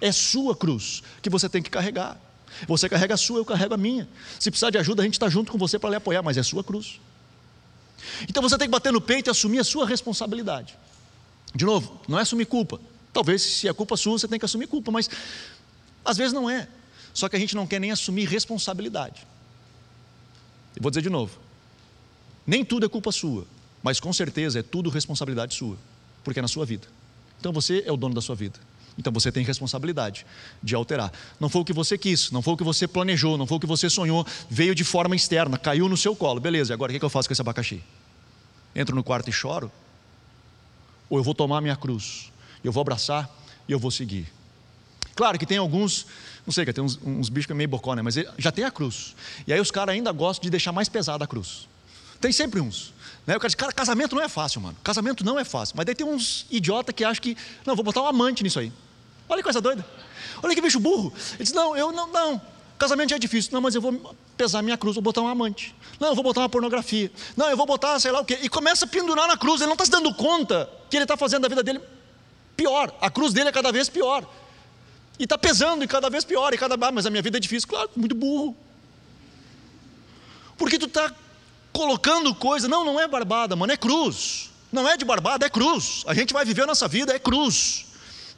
É 0.00 0.12
sua 0.12 0.54
cruz 0.54 1.02
que 1.22 1.30
você 1.30 1.48
tem 1.48 1.62
que 1.62 1.70
carregar. 1.70 2.20
Você 2.66 2.88
carrega 2.88 3.14
a 3.14 3.16
sua, 3.16 3.38
eu 3.38 3.44
carrego 3.44 3.74
a 3.74 3.76
minha. 3.76 4.08
Se 4.38 4.50
precisar 4.50 4.70
de 4.70 4.78
ajuda, 4.78 5.02
a 5.02 5.04
gente 5.04 5.14
está 5.14 5.28
junto 5.28 5.52
com 5.52 5.58
você 5.58 5.78
para 5.78 5.90
lhe 5.90 5.96
apoiar, 5.96 6.22
mas 6.22 6.36
é 6.36 6.42
sua 6.42 6.62
cruz. 6.62 7.00
Então 8.28 8.42
você 8.42 8.56
tem 8.58 8.66
que 8.66 8.72
bater 8.72 8.92
no 8.92 9.00
peito 9.00 9.28
e 9.28 9.30
assumir 9.30 9.58
a 9.58 9.64
sua 9.64 9.86
responsabilidade. 9.86 10.76
De 11.54 11.64
novo, 11.64 12.00
não 12.08 12.18
é 12.18 12.22
assumir 12.22 12.46
culpa. 12.46 12.80
Talvez 13.12 13.42
se 13.42 13.68
é 13.68 13.72
culpa 13.72 13.96
sua, 13.96 14.18
você 14.18 14.28
tem 14.28 14.38
que 14.38 14.44
assumir 14.44 14.66
culpa, 14.66 14.90
mas 14.90 15.10
às 16.04 16.16
vezes 16.16 16.32
não 16.32 16.48
é. 16.48 16.68
Só 17.12 17.28
que 17.28 17.36
a 17.36 17.38
gente 17.38 17.56
não 17.56 17.66
quer 17.66 17.80
nem 17.80 17.90
assumir 17.90 18.28
responsabilidade. 18.28 19.26
Eu 20.76 20.82
vou 20.82 20.90
dizer 20.90 21.02
de 21.02 21.10
novo: 21.10 21.38
nem 22.46 22.64
tudo 22.64 22.86
é 22.86 22.88
culpa 22.88 23.10
sua, 23.10 23.46
mas 23.82 23.98
com 23.98 24.12
certeza 24.12 24.60
é 24.60 24.62
tudo 24.62 24.90
responsabilidade 24.90 25.54
sua, 25.54 25.76
porque 26.22 26.38
é 26.38 26.42
na 26.42 26.48
sua 26.48 26.64
vida. 26.64 26.86
Então 27.38 27.52
você 27.52 27.82
é 27.86 27.92
o 27.92 27.96
dono 27.96 28.14
da 28.14 28.20
sua 28.20 28.36
vida. 28.36 28.58
Então 28.98 29.12
você 29.12 29.30
tem 29.32 29.44
responsabilidade 29.44 30.26
de 30.62 30.74
alterar. 30.74 31.12
Não 31.38 31.48
foi 31.48 31.62
o 31.62 31.64
que 31.64 31.72
você 31.72 31.96
quis, 31.96 32.30
não 32.30 32.42
foi 32.42 32.54
o 32.54 32.56
que 32.56 32.64
você 32.64 32.86
planejou, 32.86 33.38
não 33.38 33.46
foi 33.46 33.56
o 33.56 33.60
que 33.60 33.66
você 33.66 33.88
sonhou, 33.88 34.26
veio 34.48 34.74
de 34.74 34.84
forma 34.84 35.16
externa, 35.16 35.56
caiu 35.56 35.88
no 35.88 35.96
seu 35.96 36.14
colo. 36.14 36.40
Beleza, 36.40 36.74
agora 36.74 36.92
o 36.92 36.98
que 36.98 37.04
eu 37.04 37.10
faço 37.10 37.28
com 37.28 37.32
esse 37.32 37.40
abacaxi? 37.40 37.82
Entro 38.74 38.94
no 38.94 39.02
quarto 39.02 39.28
e 39.28 39.32
choro? 39.32 39.70
Ou 41.08 41.18
eu 41.18 41.24
vou 41.24 41.34
tomar 41.34 41.60
minha 41.60 41.76
cruz, 41.76 42.30
eu 42.62 42.70
vou 42.70 42.80
abraçar 42.80 43.28
e 43.68 43.72
eu 43.72 43.78
vou 43.78 43.90
seguir? 43.90 44.32
Claro 45.14 45.38
que 45.38 45.44
tem 45.44 45.58
alguns, 45.58 46.06
não 46.46 46.52
sei, 46.52 46.64
tem 46.66 46.82
uns, 46.82 46.98
uns 47.04 47.28
bichos 47.28 47.46
que 47.46 47.52
é 47.52 47.54
meio 47.54 47.68
bocó, 47.68 47.94
né? 47.94 48.02
mas 48.02 48.14
já 48.38 48.52
tem 48.52 48.64
a 48.64 48.70
cruz. 48.70 49.14
E 49.46 49.52
aí 49.52 49.60
os 49.60 49.70
caras 49.70 49.94
ainda 49.94 50.12
gostam 50.12 50.44
de 50.44 50.50
deixar 50.50 50.72
mais 50.72 50.88
pesada 50.88 51.24
a 51.24 51.26
cruz. 51.26 51.68
Tem 52.20 52.32
sempre 52.32 52.60
uns. 52.60 52.92
Né? 53.30 53.36
O 53.36 53.38
cara 53.38 53.48
diz, 53.48 53.54
cara, 53.54 53.72
casamento 53.72 54.16
não 54.16 54.22
é 54.22 54.28
fácil, 54.28 54.60
mano. 54.60 54.76
Casamento 54.82 55.24
não 55.24 55.38
é 55.38 55.44
fácil. 55.44 55.76
Mas 55.76 55.86
daí 55.86 55.94
tem 55.94 56.04
uns 56.04 56.46
idiota 56.50 56.92
que 56.92 57.04
acham 57.04 57.22
que, 57.22 57.36
não, 57.64 57.76
vou 57.76 57.84
botar 57.84 58.02
um 58.02 58.06
amante 58.06 58.42
nisso 58.42 58.58
aí. 58.58 58.72
Olha 59.28 59.38
que 59.38 59.44
coisa 59.44 59.60
doida. 59.60 59.86
Olha 60.42 60.52
que 60.52 60.60
bicho 60.60 60.80
burro. 60.80 61.12
Ele 61.34 61.44
diz: 61.44 61.52
Não, 61.52 61.76
eu 61.76 61.92
não, 61.92 62.08
não. 62.08 62.42
Casamento 62.76 63.10
já 63.10 63.16
é 63.16 63.18
difícil. 63.20 63.52
Não, 63.52 63.60
mas 63.60 63.76
eu 63.76 63.80
vou 63.80 64.16
pesar 64.36 64.62
minha 64.62 64.76
cruz, 64.76 64.96
vou 64.96 65.02
botar 65.02 65.20
um 65.20 65.28
amante. 65.28 65.72
Não, 66.00 66.08
eu 66.08 66.14
vou 66.16 66.24
botar 66.24 66.40
uma 66.40 66.48
pornografia. 66.48 67.08
Não, 67.36 67.48
eu 67.48 67.56
vou 67.56 67.66
botar 67.66 68.00
sei 68.00 68.10
lá 68.10 68.18
o 68.18 68.24
quê. 68.24 68.36
E 68.42 68.48
começa 68.48 68.84
a 68.84 68.88
pendurar 68.88 69.28
na 69.28 69.36
cruz. 69.36 69.60
Ele 69.60 69.68
não 69.68 69.74
está 69.74 69.84
se 69.84 69.92
dando 69.92 70.12
conta 70.12 70.68
que 70.90 70.96
ele 70.96 71.04
está 71.04 71.16
fazendo 71.16 71.44
a 71.44 71.48
vida 71.48 71.62
dele 71.62 71.80
pior. 72.56 72.92
A 73.00 73.08
cruz 73.08 73.32
dele 73.32 73.50
é 73.50 73.52
cada 73.52 73.70
vez 73.70 73.88
pior. 73.88 74.28
E 75.20 75.22
está 75.22 75.38
pesando 75.38 75.84
e 75.84 75.86
cada 75.86 76.10
vez 76.10 76.24
pior. 76.24 76.52
E 76.52 76.58
cada 76.58 76.74
ah, 76.74 76.90
mas 76.90 77.06
a 77.06 77.10
minha 77.10 77.22
vida 77.22 77.36
é 77.36 77.40
difícil. 77.40 77.68
Claro, 77.68 77.90
muito 77.94 78.16
burro. 78.16 78.56
Porque 80.58 80.80
tu 80.80 80.86
está 80.86 81.14
colocando 81.72 82.34
coisa. 82.34 82.68
Não, 82.68 82.84
não 82.84 83.00
é 83.00 83.06
barbada, 83.06 83.56
mano, 83.56 83.72
é 83.72 83.76
cruz. 83.76 84.50
Não 84.72 84.88
é 84.88 84.96
de 84.96 85.04
barbada, 85.04 85.46
é 85.46 85.50
cruz. 85.50 86.04
A 86.06 86.14
gente 86.14 86.32
vai 86.32 86.44
viver 86.44 86.62
a 86.62 86.66
nossa 86.66 86.86
vida, 86.86 87.12
é 87.12 87.18
cruz. 87.18 87.86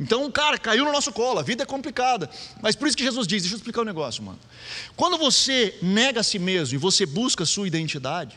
Então, 0.00 0.30
cara, 0.30 0.58
caiu 0.58 0.84
no 0.84 0.92
nosso 0.92 1.12
colo, 1.12 1.38
a 1.38 1.42
vida 1.42 1.62
é 1.62 1.66
complicada. 1.66 2.28
Mas 2.60 2.74
por 2.74 2.88
isso 2.88 2.96
que 2.96 3.04
Jesus 3.04 3.26
diz: 3.26 3.42
deixa 3.42 3.54
eu 3.54 3.58
explicar 3.58 3.82
um 3.82 3.84
negócio, 3.84 4.22
mano. 4.22 4.38
Quando 4.96 5.18
você 5.18 5.78
nega 5.82 6.20
a 6.20 6.22
si 6.22 6.38
mesmo 6.38 6.74
e 6.74 6.78
você 6.78 7.04
busca 7.04 7.44
a 7.44 7.46
sua 7.46 7.66
identidade, 7.66 8.36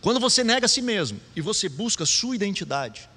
quando 0.00 0.20
você 0.20 0.44
nega 0.44 0.66
a 0.66 0.68
si 0.68 0.80
mesmo 0.80 1.20
e 1.36 1.40
você 1.40 1.68
busca 1.68 2.04
a 2.04 2.06
sua 2.06 2.34
identidade, 2.34 3.08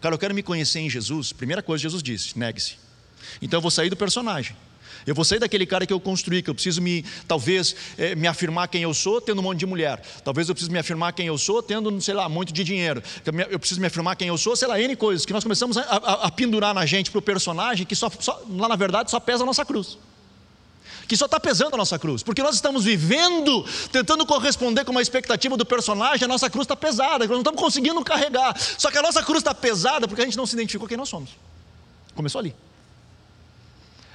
cara, 0.00 0.14
eu 0.14 0.18
quero 0.18 0.34
me 0.34 0.42
conhecer 0.42 0.80
em 0.80 0.90
Jesus, 0.90 1.32
primeira 1.32 1.62
coisa 1.62 1.82
Jesus 1.82 2.02
disse: 2.02 2.38
negue-se. 2.38 2.76
Então 3.40 3.58
eu 3.58 3.62
vou 3.62 3.70
sair 3.70 3.90
do 3.90 3.96
personagem. 3.96 4.56
Eu 5.06 5.14
vou 5.14 5.24
sair 5.24 5.38
daquele 5.38 5.64
cara 5.64 5.86
que 5.86 5.92
eu 5.92 6.00
construí, 6.00 6.42
que 6.42 6.50
eu 6.50 6.54
preciso 6.54 6.82
me, 6.82 7.04
talvez, 7.28 7.76
é, 7.96 8.16
me 8.16 8.26
afirmar 8.26 8.66
quem 8.66 8.82
eu 8.82 8.92
sou, 8.92 9.20
tendo 9.20 9.38
um 9.38 9.42
monte 9.42 9.60
de 9.60 9.66
mulher. 9.66 10.02
Talvez 10.24 10.48
eu 10.48 10.54
preciso 10.54 10.72
me 10.72 10.80
afirmar 10.80 11.12
quem 11.12 11.28
eu 11.28 11.38
sou, 11.38 11.62
tendo, 11.62 12.00
sei 12.00 12.14
lá, 12.14 12.28
muito 12.28 12.52
de 12.52 12.64
dinheiro. 12.64 13.00
Eu 13.48 13.58
preciso 13.58 13.80
me 13.80 13.86
afirmar 13.86 14.16
quem 14.16 14.28
eu 14.28 14.36
sou, 14.36 14.56
sei 14.56 14.66
lá, 14.66 14.80
N 14.80 14.96
coisas, 14.96 15.24
que 15.24 15.32
nós 15.32 15.44
começamos 15.44 15.76
a, 15.76 15.82
a, 15.82 16.12
a 16.26 16.30
pendurar 16.30 16.74
na 16.74 16.84
gente 16.84 17.12
para 17.12 17.20
o 17.20 17.22
personagem, 17.22 17.86
que 17.86 17.94
só, 17.94 18.10
só, 18.18 18.42
lá 18.48 18.68
na 18.68 18.74
verdade 18.74 19.10
só 19.10 19.20
pesa 19.20 19.44
a 19.44 19.46
nossa 19.46 19.64
cruz. 19.64 19.96
que 21.06 21.16
só 21.16 21.26
está 21.26 21.38
pesando 21.38 21.74
a 21.74 21.76
nossa 21.76 21.98
cruz, 22.00 22.24
porque 22.24 22.42
nós 22.42 22.56
estamos 22.56 22.84
vivendo, 22.84 23.64
tentando 23.92 24.26
corresponder 24.26 24.84
com 24.84 24.90
uma 24.90 25.02
expectativa 25.02 25.56
do 25.56 25.64
personagem, 25.64 26.24
a 26.24 26.28
nossa 26.28 26.50
cruz 26.50 26.64
está 26.64 26.74
pesada, 26.74 27.18
nós 27.20 27.30
não 27.30 27.38
estamos 27.38 27.60
conseguindo 27.60 28.02
carregar. 28.02 28.58
Só 28.76 28.90
que 28.90 28.98
a 28.98 29.02
nossa 29.02 29.22
cruz 29.22 29.38
está 29.38 29.54
pesada 29.54 30.08
porque 30.08 30.22
a 30.22 30.24
gente 30.24 30.36
não 30.36 30.46
se 30.46 30.54
identificou 30.54 30.88
quem 30.88 30.96
nós 30.96 31.08
somos. 31.08 31.30
Começou 32.14 32.40
ali. 32.40 32.52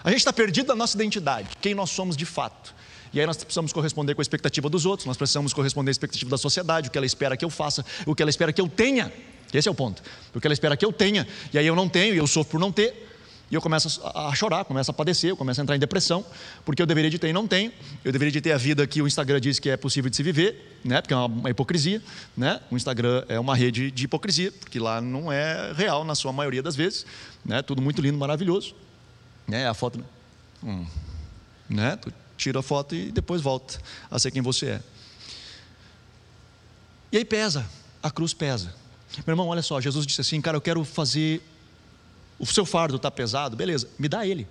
A 0.04 0.10
gente 0.10 0.20
está 0.20 0.34
perdido 0.34 0.68
na 0.68 0.76
nossa 0.76 0.96
identidade, 0.96 1.50
quem 1.62 1.76
nós 1.76 1.90
somos 1.90 2.18
de 2.18 2.26
fato. 2.26 2.74
E 3.14 3.20
aí 3.20 3.26
nós 3.26 3.38
precisamos 3.38 3.74
corresponder 3.74 4.16
com 4.16 4.22
a 4.22 4.24
expectativa 4.24 4.70
dos 4.70 4.86
outros, 4.86 5.06
nós 5.06 5.18
precisamos 5.18 5.54
corresponder 5.54 5.90
à 5.90 5.92
expectativa 5.92 6.30
da 6.32 6.38
sociedade, 6.38 6.88
o 6.88 6.92
que 6.92 6.98
ela 6.98 7.06
espera 7.06 7.36
que 7.36 7.44
eu 7.44 7.50
faça, 7.50 7.86
o 8.06 8.16
que 8.16 8.22
ela 8.22 8.30
espera 8.30 8.54
que 8.54 8.62
eu 8.62 8.70
tenha. 8.70 9.12
Esse 9.54 9.68
é 9.68 9.72
o 9.72 9.76
ponto. 9.76 10.02
O 10.34 10.40
que 10.40 10.48
ela 10.48 10.54
espera 10.54 10.78
que 10.78 10.86
eu 10.86 10.94
tenha, 10.94 11.28
e 11.54 11.58
aí 11.58 11.68
eu 11.68 11.76
não 11.76 11.90
tenho, 11.90 12.16
e 12.16 12.18
eu 12.18 12.26
sofro 12.26 12.52
por 12.52 12.60
não 12.60 12.72
ter. 12.72 13.10
E 13.52 13.54
eu 13.54 13.62
começo 13.62 14.02
a 14.16 14.34
chorar, 14.34 14.64
começo 14.64 14.90
a 14.90 14.94
padecer, 14.94 15.30
eu 15.30 15.36
começo 15.36 15.60
a 15.60 15.64
entrar 15.64 15.76
em 15.76 15.80
depressão, 15.80 16.26
porque 16.64 16.82
eu 16.82 16.86
deveria 16.86 17.10
de 17.10 17.20
ter 17.20 17.28
e 17.28 17.34
não 17.34 17.46
tenho. 17.46 17.70
Eu 18.02 18.14
deveria 18.14 18.32
de 18.32 18.40
ter 18.40 18.54
a 18.54 18.58
vida 18.58 18.88
que 18.88 19.02
o 19.02 19.08
Instagram 19.08 19.42
diz 19.42 19.60
que 19.60 19.70
é 19.70 19.76
possível 19.76 20.10
de 20.10 20.16
se 20.16 20.24
viver, 20.24 20.80
né? 20.86 21.02
porque 21.02 21.14
é 21.14 21.18
uma 21.18 21.50
hipocrisia. 21.50 22.02
Né? 22.38 22.62
O 22.72 22.78
Instagram 22.78 23.26
é 23.28 23.38
uma 23.38 23.54
rede 23.54 23.92
de 23.92 24.06
hipocrisia, 24.06 24.54
porque 24.54 24.80
lá 24.80 25.02
não 25.02 25.30
é 25.30 25.74
real 25.74 26.06
na 26.06 26.16
sua 26.16 26.32
maioria 26.32 26.64
das 26.64 26.78
vezes. 26.78 27.06
Né? 27.44 27.62
Tudo 27.62 27.82
muito 27.82 28.02
lindo, 28.02 28.18
maravilhoso. 28.18 28.74
Né? 29.48 29.68
A 29.68 29.74
foto. 29.74 30.04
Hum, 30.64 30.86
né? 31.70 31.96
Tu 31.96 32.14
tira 32.38 32.60
a 32.60 32.64
foto 32.64 32.96
e 32.96 33.12
depois 33.12 33.42
volta 33.42 33.80
a 34.10 34.18
ser 34.20 34.32
quem 34.32 34.42
você 34.42 34.68
é. 34.68 34.82
E 37.12 37.18
aí 37.18 37.26
pesa, 37.26 37.66
a 38.02 38.10
cruz 38.10 38.34
pesa. 38.34 38.74
Meu 39.26 39.34
irmão, 39.34 39.48
olha 39.48 39.62
só, 39.62 39.82
Jesus 39.82 40.06
disse 40.06 40.22
assim, 40.22 40.40
cara, 40.40 40.56
eu 40.56 40.62
quero 40.62 40.84
fazer 40.86 41.42
o 42.42 42.46
seu 42.46 42.66
fardo 42.66 42.96
está 42.96 43.12
pesado, 43.12 43.56
beleza, 43.56 43.88
me 44.00 44.10
dá 44.10 44.26
ele. 44.26 44.48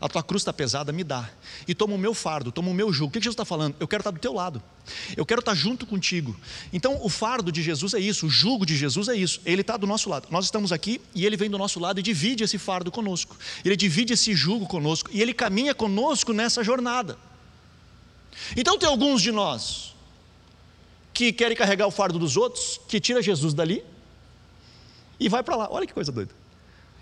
A 0.00 0.08
tua 0.08 0.22
cruz 0.22 0.42
está 0.42 0.52
pesada, 0.52 0.92
me 0.92 1.04
dá. 1.04 1.28
E 1.66 1.74
toma 1.74 1.94
o 1.94 1.98
meu 1.98 2.14
fardo, 2.14 2.50
toma 2.50 2.70
o 2.70 2.74
meu 2.74 2.92
jugo. 2.92 3.08
O 3.08 3.12
que 3.12 3.18
Jesus 3.18 3.34
está 3.34 3.44
falando? 3.44 3.76
Eu 3.80 3.88
quero 3.88 4.00
estar 4.00 4.10
do 4.10 4.18
teu 4.18 4.32
lado. 4.32 4.62
Eu 5.16 5.26
quero 5.26 5.40
estar 5.40 5.54
junto 5.54 5.86
contigo. 5.86 6.34
Então, 6.72 6.98
o 7.04 7.08
fardo 7.08 7.50
de 7.52 7.62
Jesus 7.62 7.94
é 7.94 7.98
isso, 7.98 8.26
o 8.26 8.30
jugo 8.30 8.64
de 8.64 8.76
Jesus 8.76 9.08
é 9.08 9.16
isso. 9.16 9.40
Ele 9.44 9.60
está 9.60 9.76
do 9.76 9.86
nosso 9.86 10.08
lado. 10.08 10.28
Nós 10.30 10.44
estamos 10.44 10.72
aqui 10.72 11.00
e 11.14 11.26
ele 11.26 11.36
vem 11.36 11.50
do 11.50 11.58
nosso 11.58 11.78
lado 11.80 12.00
e 12.00 12.02
divide 12.02 12.44
esse 12.44 12.58
fardo 12.58 12.90
conosco. 12.90 13.36
Ele 13.64 13.76
divide 13.76 14.12
esse 14.12 14.34
jugo 14.34 14.66
conosco 14.66 15.10
e 15.12 15.20
ele 15.20 15.34
caminha 15.34 15.74
conosco 15.74 16.32
nessa 16.32 16.62
jornada. 16.64 17.18
Então, 18.56 18.78
tem 18.78 18.88
alguns 18.88 19.20
de 19.22 19.32
nós 19.32 19.94
que 21.12 21.32
querem 21.32 21.56
carregar 21.56 21.86
o 21.86 21.90
fardo 21.90 22.18
dos 22.18 22.36
outros, 22.36 22.80
que 22.88 22.98
tira 22.98 23.20
Jesus 23.20 23.52
dali 23.52 23.84
e 25.18 25.28
vai 25.28 25.42
para 25.42 25.54
lá. 25.54 25.68
Olha 25.70 25.86
que 25.86 25.92
coisa 25.92 26.10
doida. 26.10 26.39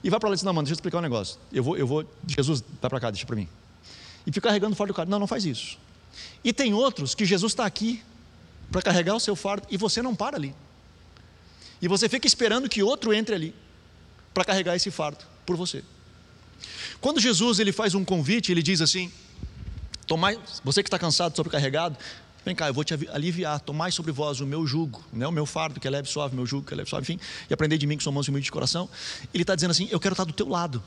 E 0.02 0.10
vai 0.10 0.18
para 0.20 0.28
lá 0.28 0.34
e 0.34 0.36
diz: 0.36 0.42
Não, 0.42 0.52
mano, 0.52 0.64
deixa 0.64 0.74
eu 0.74 0.76
explicar 0.76 0.98
um 0.98 1.02
negócio. 1.02 1.38
Eu 1.52 1.62
vou, 1.62 1.76
eu 1.76 1.86
vou, 1.86 2.04
Jesus, 2.26 2.62
vai 2.80 2.90
para 2.90 3.00
cá, 3.00 3.10
deixa 3.10 3.26
para 3.26 3.36
mim. 3.36 3.48
E 4.26 4.32
fica 4.32 4.48
carregando 4.48 4.72
o 4.72 4.76
fardo 4.76 4.92
do 4.92 4.96
cara. 4.96 5.08
Não, 5.08 5.18
não 5.18 5.26
faz 5.26 5.44
isso. 5.44 5.78
E 6.44 6.52
tem 6.52 6.74
outros 6.74 7.14
que 7.14 7.24
Jesus 7.24 7.52
está 7.52 7.64
aqui 7.64 8.02
para 8.70 8.82
carregar 8.82 9.14
o 9.14 9.20
seu 9.20 9.34
fardo 9.34 9.66
e 9.70 9.76
você 9.76 10.02
não 10.02 10.14
para 10.14 10.36
ali. 10.36 10.54
E 11.80 11.88
você 11.88 12.08
fica 12.08 12.26
esperando 12.26 12.68
que 12.68 12.82
outro 12.82 13.12
entre 13.12 13.34
ali 13.34 13.54
para 14.34 14.44
carregar 14.44 14.76
esse 14.76 14.90
fardo 14.90 15.24
por 15.46 15.56
você. 15.56 15.82
Quando 17.00 17.20
Jesus 17.20 17.58
ele 17.58 17.72
faz 17.72 17.94
um 17.94 18.04
convite, 18.04 18.52
ele 18.52 18.62
diz 18.62 18.80
assim: 18.80 19.10
Tomai, 20.06 20.38
você 20.64 20.82
que 20.82 20.88
está 20.88 20.98
cansado, 20.98 21.36
sobrecarregado, 21.36 21.96
Vem 22.48 22.54
cá, 22.54 22.66
eu 22.66 22.72
vou 22.72 22.82
te 22.82 22.94
aliviar, 23.10 23.60
tomai 23.60 23.92
sobre 23.92 24.10
vós 24.10 24.40
o 24.40 24.46
meu 24.46 24.66
jugo, 24.66 25.04
né? 25.12 25.26
o 25.26 25.30
meu 25.30 25.44
fardo, 25.44 25.78
que 25.78 25.86
é 25.86 25.90
leve 25.90 26.08
suave, 26.08 26.34
meu 26.34 26.46
jugo, 26.46 26.66
que 26.66 26.72
é 26.72 26.78
leve 26.78 26.88
suave, 26.88 27.02
enfim, 27.02 27.20
e 27.50 27.52
aprender 27.52 27.76
de 27.76 27.86
mim, 27.86 27.98
que 27.98 28.02
sou 28.02 28.10
manso 28.10 28.30
e 28.30 28.32
humilde 28.32 28.46
de 28.46 28.50
coração. 28.50 28.88
Ele 29.34 29.42
está 29.42 29.54
dizendo 29.54 29.72
assim: 29.72 29.86
eu 29.90 30.00
quero 30.00 30.14
estar 30.14 30.24
do 30.24 30.32
teu 30.32 30.48
lado, 30.48 30.82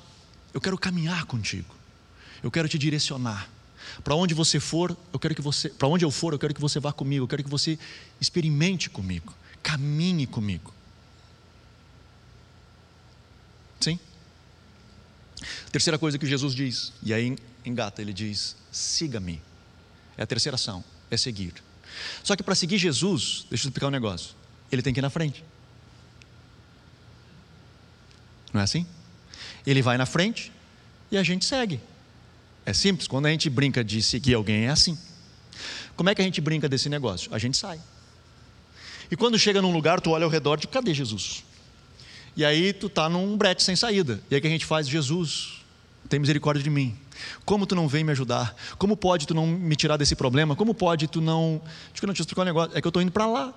eu 0.56 0.60
quero 0.60 0.76
caminhar 0.76 1.24
contigo, 1.26 1.72
eu 2.42 2.50
quero 2.50 2.68
te 2.68 2.80
direcionar. 2.80 3.48
Para 4.04 4.16
onde 4.16 4.34
você 4.34 4.60
for, 4.60 4.98
eu 5.14 5.20
quero 5.20 5.36
que 5.36 5.42
você, 5.44 5.70
para 5.70 5.88
onde 5.88 6.04
eu 6.04 6.10
for, 6.10 6.34
eu 6.34 6.40
quero 6.40 6.52
que 6.52 6.60
você 6.60 6.80
vá 6.80 6.92
comigo, 6.92 7.26
eu 7.26 7.28
quero 7.28 7.44
que 7.44 7.50
você 7.50 7.78
experimente 8.20 8.90
comigo, 8.90 9.32
caminhe 9.62 10.26
comigo. 10.26 10.74
Sim? 13.80 14.00
Terceira 15.72 16.00
coisa 16.00 16.18
que 16.18 16.26
Jesus 16.26 16.56
diz, 16.56 16.92
e 17.04 17.14
aí 17.14 17.38
engata, 17.64 18.02
ele 18.02 18.14
diz: 18.14 18.56
siga-me. 18.72 19.40
É 20.18 20.24
a 20.24 20.26
terceira 20.26 20.56
ação 20.56 20.84
é 21.12 21.18
seguir. 21.18 21.54
Só 22.24 22.36
que 22.36 22.42
para 22.42 22.56
seguir 22.56 22.78
Jesus, 22.78 23.46
deixa 23.50 23.66
eu 23.66 23.70
explicar 23.70 23.88
um 23.88 23.92
negócio, 23.92 24.34
ele 24.72 24.82
tem 24.82 24.94
que 24.94 25.00
ir 25.00 25.04
na 25.04 25.10
frente. 25.10 25.44
Não 28.54 28.62
é 28.62 28.64
assim? 28.64 28.86
Ele 29.66 29.82
vai 29.82 29.98
na 29.98 30.06
frente 30.06 30.52
e 31.12 31.18
a 31.18 31.24
gente 31.24 31.46
segue. 31.46 31.80
É 32.66 32.74
simples, 32.74 33.08
quando 33.08 33.26
a 33.26 33.30
gente 33.30 33.50
brinca 33.50 33.84
de 33.84 34.02
seguir 34.02 34.34
alguém, 34.34 34.66
é 34.66 34.70
assim. 34.70 34.98
Como 35.96 36.10
é 36.10 36.16
que 36.16 36.22
a 36.22 36.26
gente 36.26 36.40
brinca 36.42 36.70
desse 36.70 36.90
negócio? 36.90 37.34
A 37.34 37.38
gente 37.38 37.58
sai. 37.58 37.80
E 39.10 39.16
quando 39.16 39.38
chega 39.38 39.62
num 39.62 39.74
lugar, 39.74 40.00
tu 40.00 40.12
olha 40.12 40.24
ao 40.24 40.30
redor 40.30 40.58
de 40.58 40.68
cadê 40.68 40.94
Jesus? 40.94 41.44
E 42.36 42.46
aí 42.46 42.72
tu 42.72 42.88
tá 42.88 43.10
num 43.10 43.36
brete 43.36 43.62
sem 43.62 43.76
saída. 43.76 44.22
E 44.30 44.36
aí 44.36 44.42
que 44.42 44.48
a 44.48 44.50
gente 44.50 44.66
faz? 44.66 44.88
Jesus, 44.88 45.62
tem 46.08 46.20
misericórdia 46.20 46.64
de 46.64 46.70
mim. 46.70 46.98
Como 47.46 47.66
tu 47.66 47.76
não 47.76 47.88
vem 47.88 48.04
me 48.04 48.12
ajudar? 48.12 48.56
Como 48.78 48.96
pode 48.96 49.28
tu 49.28 49.34
não 49.34 49.46
me 49.48 49.76
tirar 49.76 49.98
desse 49.98 50.16
problema? 50.16 50.56
Como 50.56 50.74
pode 50.74 51.08
tu 51.08 51.22
não. 51.22 51.62
Deixa 51.90 52.04
eu 52.04 52.08
não 52.08 52.14
te 52.14 52.22
explicar 52.22 52.42
um 52.42 52.46
negócio. 52.46 52.78
É 52.78 52.82
que 52.82 52.88
eu 52.88 52.90
estou 52.90 53.02
indo 53.02 53.12
para 53.12 53.26
lá. 53.26 53.54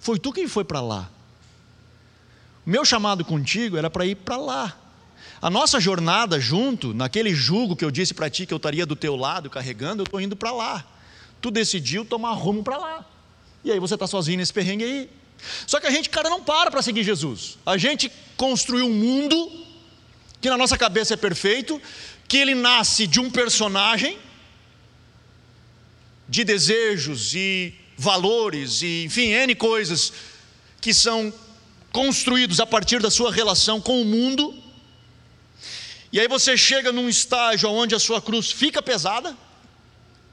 Foi 0.00 0.18
tu 0.18 0.32
quem 0.32 0.46
foi 0.48 0.64
para 0.64 0.80
lá. 0.80 1.08
Meu 2.64 2.84
chamado 2.84 3.24
contigo 3.24 3.76
era 3.76 3.88
para 3.88 4.04
ir 4.04 4.14
para 4.14 4.36
lá. 4.36 4.76
A 5.40 5.48
nossa 5.48 5.78
jornada 5.78 6.40
junto, 6.40 6.92
naquele 6.92 7.32
jugo 7.32 7.76
que 7.76 7.84
eu 7.84 7.90
disse 7.90 8.12
para 8.12 8.28
ti 8.28 8.44
que 8.44 8.52
eu 8.52 8.56
estaria 8.56 8.84
do 8.84 8.96
teu 8.96 9.14
lado 9.14 9.48
carregando, 9.48 10.02
eu 10.02 10.04
estou 10.04 10.20
indo 10.20 10.36
para 10.36 10.52
lá. 10.52 10.84
Tu 11.40 11.50
decidiu 11.50 12.04
tomar 12.04 12.32
rumo 12.32 12.62
para 12.62 12.76
lá. 12.76 13.04
E 13.64 13.70
aí 13.70 13.78
você 13.78 13.94
está 13.94 14.06
sozinho 14.06 14.38
nesse 14.38 14.52
perrengue 14.52 14.84
aí. 14.84 15.10
Só 15.66 15.80
que 15.80 15.86
a 15.86 15.90
gente, 15.90 16.10
cara, 16.10 16.28
não 16.28 16.42
para 16.42 16.70
para 16.70 16.82
seguir 16.82 17.04
Jesus. 17.04 17.58
A 17.64 17.76
gente 17.76 18.10
construiu 18.36 18.86
um 18.86 18.92
mundo 18.92 19.66
que 20.40 20.48
na 20.48 20.56
nossa 20.56 20.78
cabeça 20.78 21.14
é 21.14 21.16
perfeito, 21.16 21.80
que 22.26 22.36
ele 22.36 22.54
nasce 22.54 23.06
de 23.06 23.20
um 23.20 23.30
personagem, 23.30 24.18
de 26.28 26.44
desejos 26.44 27.34
e 27.34 27.74
valores 27.96 28.82
e, 28.82 29.04
enfim, 29.04 29.30
N 29.30 29.54
coisas 29.54 30.12
que 30.80 30.94
são 30.94 31.32
construídos 31.90 32.60
a 32.60 32.66
partir 32.66 33.00
da 33.00 33.10
sua 33.10 33.32
relação 33.32 33.80
com 33.80 34.00
o 34.00 34.04
mundo. 34.04 34.54
E 36.12 36.20
aí 36.20 36.28
você 36.28 36.56
chega 36.56 36.92
num 36.92 37.08
estágio 37.08 37.70
onde 37.70 37.94
a 37.94 37.98
sua 37.98 38.22
cruz 38.22 38.50
fica 38.50 38.82
pesada, 38.82 39.36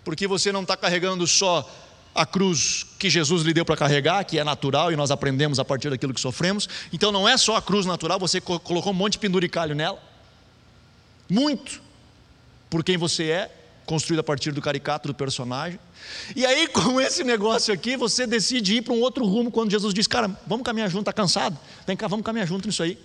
porque 0.03 0.27
você 0.27 0.51
não 0.51 0.61
está 0.61 0.77
carregando 0.77 1.25
só 1.25 1.67
a 2.15 2.25
cruz 2.25 2.85
que 2.97 3.09
Jesus 3.09 3.43
lhe 3.43 3.53
deu 3.53 3.65
para 3.65 3.75
carregar, 3.75 4.23
que 4.23 4.39
é 4.39 4.43
natural 4.43 4.89
e 4.89 4.95
nós 4.95 5.11
aprendemos 5.11 5.59
a 5.59 5.65
partir 5.65 5.89
daquilo 5.89 6.13
que 6.13 6.21
sofremos. 6.21 6.67
Então 6.93 7.11
não 7.11 7.27
é 7.27 7.35
só 7.35 7.57
a 7.57 7.61
cruz 7.61 7.85
natural, 7.85 8.17
você 8.17 8.39
colocou 8.39 8.91
um 8.91 8.95
monte 8.95 9.13
de 9.13 9.19
penduricalho 9.19 9.75
nela. 9.75 10.01
Muito 11.29 11.81
por 12.69 12.83
quem 12.83 12.95
você 12.95 13.25
é, 13.25 13.51
construído 13.85 14.19
a 14.19 14.23
partir 14.23 14.51
do 14.53 14.61
caricato 14.61 15.09
do 15.09 15.13
personagem. 15.13 15.77
E 16.35 16.45
aí, 16.45 16.67
com 16.71 17.01
esse 17.01 17.23
negócio 17.23 17.73
aqui, 17.73 17.97
você 17.97 18.25
decide 18.25 18.77
ir 18.77 18.81
para 18.81 18.93
um 18.93 19.01
outro 19.01 19.25
rumo 19.25 19.51
quando 19.51 19.69
Jesus 19.69 19.93
diz: 19.93 20.07
Cara, 20.07 20.29
vamos 20.47 20.63
caminhar 20.63 20.89
junto, 20.89 21.01
está 21.01 21.13
cansado? 21.13 21.57
Vem 21.85 21.97
cá, 21.97 22.07
vamos 22.07 22.25
caminhar 22.25 22.47
junto 22.47 22.65
nisso 22.67 22.81
aí. 22.81 22.97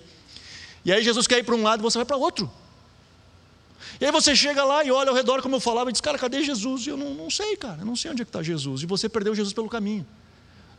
E 0.84 0.92
aí, 0.92 1.02
Jesus 1.02 1.26
quer 1.26 1.38
ir 1.38 1.44
para 1.44 1.54
um 1.54 1.62
lado 1.62 1.80
e 1.80 1.82
você 1.82 1.98
vai 1.98 2.04
para 2.04 2.16
outro. 2.16 2.50
E 4.00 4.06
aí 4.06 4.10
você 4.10 4.34
chega 4.34 4.64
lá 4.64 4.82
e 4.82 4.90
olha 4.90 5.10
ao 5.10 5.14
redor, 5.14 5.42
como 5.42 5.56
eu 5.56 5.60
falava, 5.60 5.90
e 5.90 5.92
diz: 5.92 6.00
Cara, 6.00 6.18
cadê 6.18 6.42
Jesus? 6.42 6.86
E 6.86 6.90
eu 6.90 6.96
não, 6.96 7.14
não 7.14 7.30
sei, 7.30 7.56
cara, 7.56 7.82
eu 7.82 7.86
não 7.86 7.94
sei 7.94 8.10
onde 8.10 8.22
é 8.22 8.24
que 8.24 8.30
está 8.30 8.42
Jesus. 8.42 8.82
E 8.82 8.86
você 8.86 9.08
perdeu 9.08 9.34
Jesus 9.34 9.52
pelo 9.52 9.68
caminho. 9.68 10.06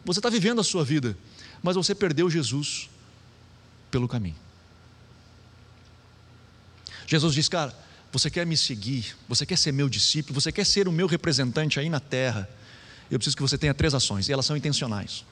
Você 0.03 0.19
está 0.19 0.29
vivendo 0.29 0.59
a 0.59 0.63
sua 0.63 0.83
vida, 0.83 1.15
mas 1.61 1.75
você 1.75 1.93
perdeu 1.93 2.29
Jesus 2.29 2.89
pelo 3.91 4.07
caminho. 4.07 4.35
Jesus 7.05 7.35
diz: 7.35 7.47
Cara, 7.47 7.77
você 8.11 8.29
quer 8.31 8.45
me 8.45 8.57
seguir, 8.57 9.15
você 9.29 9.45
quer 9.45 9.57
ser 9.57 9.71
meu 9.71 9.87
discípulo, 9.87 10.41
você 10.41 10.51
quer 10.51 10.65
ser 10.65 10.87
o 10.87 10.91
meu 10.91 11.05
representante 11.05 11.79
aí 11.79 11.89
na 11.89 11.99
terra. 11.99 12.49
Eu 13.11 13.19
preciso 13.19 13.35
que 13.35 13.41
você 13.43 13.57
tenha 13.57 13.73
três 13.73 13.93
ações, 13.93 14.29
e 14.29 14.33
elas 14.33 14.45
são 14.45 14.57
intencionais. 14.57 15.23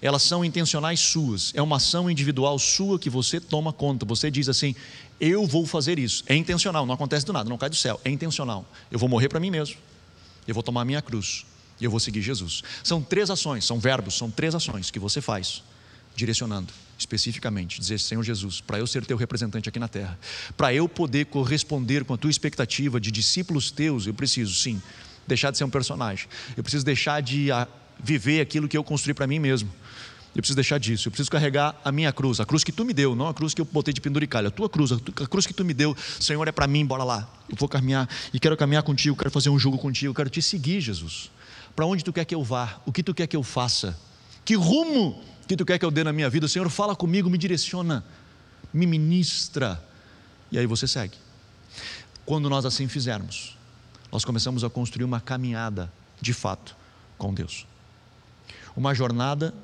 Elas 0.00 0.22
são 0.22 0.44
intencionais 0.44 1.00
suas, 1.00 1.52
é 1.54 1.62
uma 1.62 1.76
ação 1.76 2.10
individual 2.10 2.58
sua 2.58 2.98
que 2.98 3.10
você 3.10 3.40
toma 3.40 3.72
conta. 3.72 4.06
Você 4.06 4.30
diz 4.30 4.48
assim: 4.48 4.74
Eu 5.20 5.46
vou 5.46 5.66
fazer 5.66 5.98
isso. 5.98 6.24
É 6.26 6.34
intencional, 6.34 6.86
não 6.86 6.94
acontece 6.94 7.24
do 7.26 7.32
nada, 7.32 7.48
não 7.48 7.58
cai 7.58 7.68
do 7.68 7.76
céu. 7.76 8.00
É 8.04 8.10
intencional. 8.10 8.64
Eu 8.90 8.98
vou 8.98 9.08
morrer 9.08 9.28
para 9.28 9.40
mim 9.40 9.50
mesmo, 9.50 9.76
eu 10.46 10.54
vou 10.54 10.62
tomar 10.62 10.82
a 10.82 10.84
minha 10.84 11.02
cruz 11.02 11.44
e 11.80 11.84
eu 11.84 11.90
vou 11.90 12.00
seguir 12.00 12.22
Jesus. 12.22 12.62
São 12.82 13.02
três 13.02 13.30
ações, 13.30 13.64
são 13.64 13.78
verbos, 13.78 14.14
são 14.14 14.30
três 14.30 14.54
ações 14.54 14.90
que 14.90 14.98
você 14.98 15.20
faz, 15.20 15.62
direcionando 16.14 16.72
especificamente, 16.98 17.80
dizer: 17.80 17.98
Senhor 17.98 18.22
Jesus, 18.22 18.60
para 18.60 18.78
eu 18.78 18.86
ser 18.86 19.04
teu 19.04 19.16
representante 19.16 19.68
aqui 19.68 19.78
na 19.78 19.88
terra, 19.88 20.18
para 20.56 20.72
eu 20.72 20.88
poder 20.88 21.26
corresponder 21.26 22.04
com 22.04 22.14
a 22.14 22.16
tua 22.16 22.30
expectativa 22.30 23.00
de 23.00 23.10
discípulos 23.10 23.70
teus, 23.70 24.06
eu 24.06 24.14
preciso 24.14 24.54
sim 24.54 24.80
deixar 25.26 25.50
de 25.50 25.58
ser 25.58 25.64
um 25.64 25.70
personagem, 25.70 26.28
eu 26.56 26.62
preciso 26.62 26.84
deixar 26.84 27.20
de 27.20 27.48
viver 28.02 28.40
aquilo 28.40 28.68
que 28.68 28.76
eu 28.76 28.84
construí 28.84 29.14
para 29.14 29.26
mim 29.26 29.38
mesmo. 29.38 29.70
Eu 30.36 30.42
preciso 30.42 30.56
deixar 30.56 30.78
disso. 30.78 31.08
Eu 31.08 31.10
preciso 31.10 31.30
carregar 31.30 31.80
a 31.82 31.90
minha 31.90 32.12
cruz, 32.12 32.40
a 32.40 32.44
cruz 32.44 32.62
que 32.62 32.70
tu 32.70 32.84
me 32.84 32.92
deu, 32.92 33.16
não 33.16 33.26
a 33.26 33.32
cruz 33.32 33.54
que 33.54 33.60
eu 33.60 33.64
botei 33.64 33.94
de 33.94 34.02
penduricalho. 34.02 34.48
A 34.48 34.50
tua 34.50 34.68
cruz, 34.68 34.92
a 34.92 35.26
cruz 35.26 35.46
que 35.46 35.54
tu 35.54 35.64
me 35.64 35.72
deu, 35.72 35.96
Senhor, 36.20 36.46
é 36.46 36.52
para 36.52 36.66
mim, 36.66 36.84
bora 36.84 37.02
lá. 37.04 37.26
Eu 37.48 37.56
vou 37.56 37.66
caminhar 37.66 38.06
e 38.34 38.38
quero 38.38 38.54
caminhar 38.54 38.82
contigo, 38.82 39.16
quero 39.16 39.30
fazer 39.30 39.48
um 39.48 39.58
jogo 39.58 39.78
contigo, 39.78 40.12
quero 40.12 40.28
te 40.28 40.42
seguir, 40.42 40.82
Jesus. 40.82 41.30
Para 41.74 41.86
onde 41.86 42.04
tu 42.04 42.12
quer 42.12 42.26
que 42.26 42.34
eu 42.34 42.44
vá? 42.44 42.80
O 42.84 42.92
que 42.92 43.02
tu 43.02 43.14
quer 43.14 43.26
que 43.26 43.34
eu 43.34 43.42
faça? 43.42 43.98
Que 44.44 44.54
rumo 44.54 45.22
que 45.48 45.56
tu 45.56 45.64
quer 45.64 45.78
que 45.78 45.84
eu 45.86 45.90
dê 45.90 46.04
na 46.04 46.12
minha 46.12 46.28
vida? 46.28 46.46
Senhor, 46.48 46.68
fala 46.68 46.94
comigo, 46.94 47.30
me 47.30 47.38
direciona, 47.38 48.04
me 48.74 48.86
ministra. 48.86 49.82
E 50.52 50.58
aí 50.58 50.66
você 50.66 50.86
segue. 50.86 51.16
Quando 52.26 52.50
nós 52.50 52.66
assim 52.66 52.88
fizermos, 52.88 53.56
nós 54.12 54.22
começamos 54.22 54.64
a 54.64 54.68
construir 54.68 55.04
uma 55.04 55.20
caminhada 55.20 55.90
de 56.20 56.34
fato 56.34 56.76
com 57.16 57.32
Deus. 57.32 57.66
Uma 58.76 58.94
jornada 58.94 59.54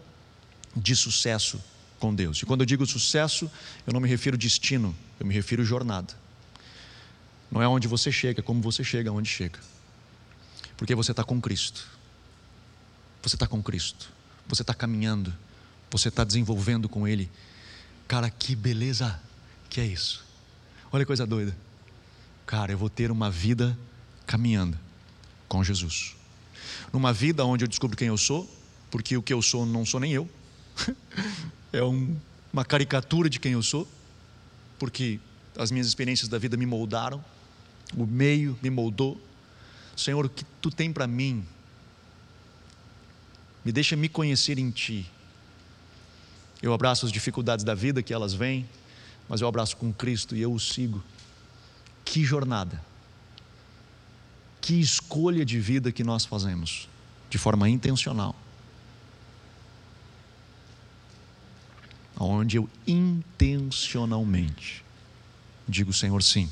de 0.74 0.96
sucesso 0.96 1.62
com 2.00 2.14
Deus. 2.14 2.38
E 2.38 2.46
quando 2.46 2.62
eu 2.62 2.66
digo 2.66 2.84
sucesso, 2.86 3.50
eu 3.86 3.92
não 3.92 4.00
me 4.00 4.08
refiro 4.08 4.36
destino, 4.36 4.94
eu 5.20 5.26
me 5.26 5.34
refiro 5.34 5.64
jornada. 5.64 6.14
Não 7.50 7.62
é 7.62 7.68
onde 7.68 7.86
você 7.86 8.10
chega, 8.10 8.40
é 8.40 8.42
como 8.42 8.62
você 8.62 8.82
chega 8.82 9.12
onde 9.12 9.28
chega. 9.28 9.60
Porque 10.76 10.94
você 10.94 11.12
está 11.12 11.22
com 11.22 11.40
Cristo. 11.40 11.86
Você 13.22 13.36
está 13.36 13.46
com 13.46 13.62
Cristo. 13.62 14.10
Você 14.48 14.62
está 14.62 14.74
caminhando. 14.74 15.32
Você 15.90 16.08
está 16.08 16.24
desenvolvendo 16.24 16.88
com 16.88 17.06
Ele. 17.06 17.30
Cara, 18.08 18.30
que 18.30 18.56
beleza 18.56 19.20
que 19.68 19.80
é 19.80 19.86
isso. 19.86 20.24
Olha 20.90 21.04
que 21.04 21.06
coisa 21.06 21.26
doida. 21.26 21.56
Cara, 22.46 22.72
eu 22.72 22.78
vou 22.78 22.90
ter 22.90 23.10
uma 23.10 23.30
vida 23.30 23.78
caminhando 24.26 24.78
com 25.48 25.62
Jesus. 25.62 26.16
Numa 26.92 27.12
vida 27.12 27.44
onde 27.44 27.64
eu 27.64 27.68
descubro 27.68 27.96
quem 27.96 28.08
eu 28.08 28.18
sou, 28.18 28.50
porque 28.92 29.16
o 29.16 29.22
que 29.22 29.32
eu 29.32 29.40
sou 29.40 29.64
não 29.64 29.86
sou 29.86 29.98
nem 29.98 30.12
eu, 30.12 30.28
é 31.72 31.82
um, 31.82 32.14
uma 32.52 32.62
caricatura 32.62 33.30
de 33.30 33.40
quem 33.40 33.52
eu 33.52 33.62
sou, 33.62 33.88
porque 34.78 35.18
as 35.56 35.70
minhas 35.70 35.86
experiências 35.86 36.28
da 36.28 36.38
vida 36.38 36.58
me 36.58 36.66
moldaram, 36.66 37.24
o 37.96 38.04
meio 38.04 38.56
me 38.62 38.68
moldou. 38.68 39.18
Senhor, 39.96 40.26
o 40.26 40.28
que 40.28 40.44
tu 40.60 40.70
tem 40.70 40.92
para 40.92 41.06
mim? 41.06 41.42
Me 43.64 43.72
deixa 43.72 43.96
me 43.96 44.10
conhecer 44.10 44.58
em 44.58 44.70
ti. 44.70 45.10
Eu 46.60 46.74
abraço 46.74 47.06
as 47.06 47.12
dificuldades 47.12 47.64
da 47.64 47.74
vida 47.74 48.02
que 48.02 48.12
elas 48.12 48.34
vêm, 48.34 48.68
mas 49.26 49.40
eu 49.40 49.48
abraço 49.48 49.74
com 49.78 49.90
Cristo 49.90 50.36
e 50.36 50.42
eu 50.42 50.52
o 50.52 50.60
sigo. 50.60 51.02
Que 52.04 52.22
jornada! 52.22 52.78
Que 54.60 54.78
escolha 54.78 55.46
de 55.46 55.58
vida 55.58 55.90
que 55.90 56.04
nós 56.04 56.26
fazemos, 56.26 56.88
de 57.30 57.38
forma 57.38 57.70
intencional. 57.70 58.36
Onde 62.18 62.56
eu 62.56 62.68
intencionalmente 62.86 64.82
digo, 65.68 65.92
Senhor, 65.92 66.22
sim, 66.22 66.48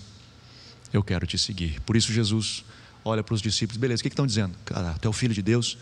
eu 0.92 1.03
quero 1.03 1.27
te 1.27 1.38
seguir. 1.38 1.81
Por 1.83 1.96
isso, 1.96 2.12
Jesus 2.12 2.64
olha 3.05 3.23
para 3.23 3.35
os 3.35 3.42
discípulos: 3.42 3.77
beleza, 3.77 4.01
o 4.01 4.03
que, 4.03 4.11
que 4.11 4.14
estão 4.14 4.27
dizendo? 4.27 4.57
Cara, 4.64 4.94
tu 5.01 5.07
é 5.07 5.09
o 5.09 5.12
filho 5.12 5.35
de 5.35 5.42
Deus? 5.42 5.79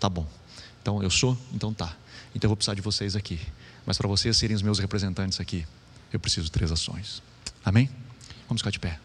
Tá 0.00 0.08
bom. 0.08 0.26
Então 0.80 1.02
eu 1.02 1.10
sou? 1.10 1.36
Então 1.52 1.74
tá. 1.74 1.96
Então 2.34 2.46
eu 2.46 2.50
vou 2.50 2.56
precisar 2.56 2.74
de 2.74 2.80
vocês 2.80 3.16
aqui. 3.16 3.38
Mas 3.84 3.98
para 3.98 4.08
vocês 4.08 4.36
serem 4.36 4.54
os 4.54 4.62
meus 4.62 4.78
representantes 4.78 5.40
aqui, 5.40 5.66
eu 6.12 6.20
preciso 6.20 6.46
de 6.46 6.52
três 6.52 6.70
ações. 6.70 7.22
Amém? 7.64 7.90
Vamos 8.48 8.60
ficar 8.60 8.70
de 8.70 8.78
pé. 8.78 8.98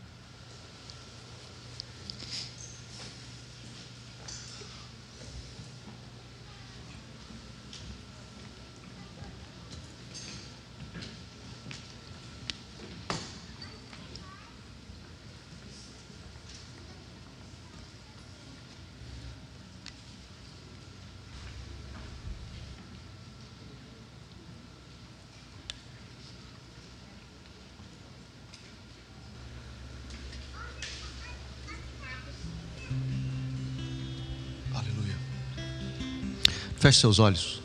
Feche 36.84 37.00
seus 37.00 37.18
olhos. 37.18 37.62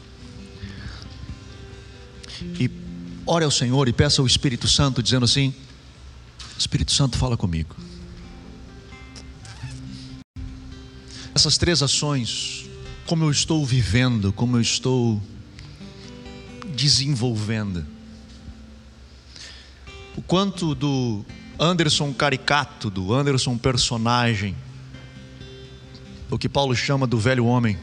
E 2.40 2.70
ore 3.26 3.44
ao 3.44 3.50
Senhor 3.50 3.88
e 3.88 3.92
peça 3.92 4.22
ao 4.22 4.26
Espírito 4.28 4.68
Santo, 4.68 5.02
dizendo 5.02 5.24
assim: 5.24 5.52
Espírito 6.56 6.92
Santo, 6.92 7.18
fala 7.18 7.36
comigo. 7.36 7.74
Essas 11.34 11.58
três 11.58 11.82
ações, 11.82 12.70
como 13.06 13.24
eu 13.24 13.30
estou 13.32 13.66
vivendo, 13.66 14.32
como 14.32 14.56
eu 14.56 14.60
estou 14.60 15.20
desenvolvendo. 16.76 17.84
O 20.16 20.22
quanto 20.22 20.76
do 20.76 21.24
Anderson 21.58 22.14
caricato, 22.14 22.88
do 22.88 23.12
Anderson 23.12 23.58
personagem, 23.58 24.54
o 26.30 26.38
que 26.38 26.48
Paulo 26.48 26.76
chama 26.76 27.04
do 27.04 27.18
velho 27.18 27.44
homem, 27.46 27.76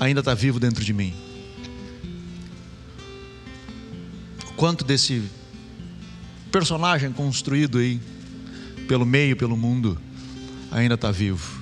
ainda 0.00 0.20
está 0.20 0.32
vivo 0.32 0.58
dentro 0.58 0.82
de 0.82 0.94
mim. 0.94 1.12
Quanto 4.56 4.82
desse 4.82 5.22
personagem 6.50 7.12
construído 7.12 7.78
aí 7.78 8.00
pelo 8.88 9.04
meio, 9.04 9.36
pelo 9.36 9.56
mundo, 9.56 10.00
ainda 10.72 10.94
está 10.94 11.10
vivo. 11.10 11.60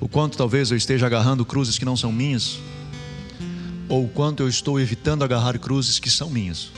O 0.00 0.08
quanto 0.08 0.38
talvez 0.38 0.70
eu 0.70 0.76
esteja 0.76 1.06
agarrando 1.06 1.44
cruzes 1.44 1.76
que 1.76 1.84
não 1.84 1.96
são 1.96 2.12
minhas, 2.12 2.58
ou 3.88 4.04
o 4.04 4.08
quanto 4.08 4.42
eu 4.42 4.48
estou 4.48 4.78
evitando 4.78 5.24
agarrar 5.24 5.58
cruzes 5.58 5.98
que 5.98 6.08
são 6.08 6.30
minhas, 6.30 6.70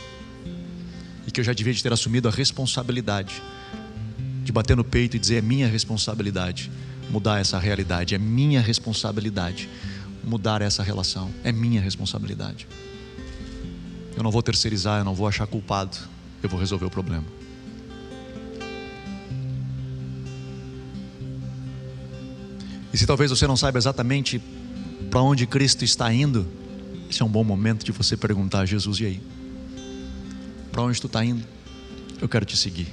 e 1.27 1.31
que 1.31 1.41
eu 1.41 1.45
já 1.45 1.53
devia 1.53 1.75
de 1.75 1.83
ter 1.83 1.93
assumido 1.93 2.29
a 2.29 2.31
responsabilidade 2.31 3.43
de 4.43 4.53
bater 4.53 4.77
no 4.77 4.85
peito 4.85 5.17
e 5.17 5.19
dizer 5.19 5.37
é 5.37 5.43
minha 5.43 5.69
responsabilidade 5.69 6.71
mudar 7.11 7.41
essa 7.41 7.59
realidade. 7.59 8.15
É 8.15 8.19
minha 8.19 8.61
responsabilidade 8.61 9.69
mudar 10.25 10.61
essa 10.61 10.83
relação. 10.83 11.31
É 11.45 11.53
minha 11.53 11.81
responsabilidade. 11.81 12.67
Eu 14.17 14.23
não 14.23 14.31
vou 14.31 14.43
terceirizar, 14.43 15.01
eu 15.01 15.05
não 15.05 15.15
vou 15.15 15.29
achar 15.29 15.47
culpado. 15.47 15.97
Eu 16.43 16.49
vou 16.49 16.59
resolver 16.59 16.85
o 16.85 16.91
problema. 16.91 17.25
E 22.93 22.99
se 22.99 23.07
talvez 23.07 23.31
você 23.31 23.47
não 23.47 23.57
saiba 23.57 23.79
exatamente 23.79 24.43
para 25.11 25.21
onde 25.21 25.47
Cristo 25.47 25.85
está 25.85 26.13
indo, 26.13 26.47
esse 27.11 27.23
é 27.23 27.25
um 27.25 27.29
bom 27.29 27.45
momento 27.45 27.85
de 27.85 27.93
você 27.93 28.17
perguntar 28.17 28.61
a 28.61 28.67
Jesus: 28.67 29.01
e 29.01 29.07
aí? 29.07 29.21
Para 30.73 30.83
onde 30.83 31.01
tu 31.01 31.07
está 31.07 31.25
indo? 31.25 31.45
Eu 32.21 32.29
quero 32.29 32.45
te 32.45 32.57
seguir. 32.57 32.89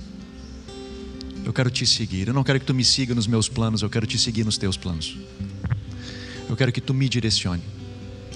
Eu 1.45 1.51
quero 1.51 1.69
te 1.69 1.85
seguir. 1.85 2.27
Eu 2.27 2.33
não 2.33 2.43
quero 2.43 2.59
que 2.59 2.65
tu 2.65 2.73
me 2.73 2.83
siga 2.83 3.13
nos 3.13 3.27
meus 3.27 3.49
planos, 3.49 3.81
eu 3.81 3.89
quero 3.89 4.07
te 4.07 4.17
seguir 4.17 4.45
nos 4.45 4.57
teus 4.57 4.77
planos. 4.77 5.17
Eu 6.49 6.55
quero 6.55 6.71
que 6.71 6.81
tu 6.81 6.93
me 6.93 7.09
direcione. 7.09 7.63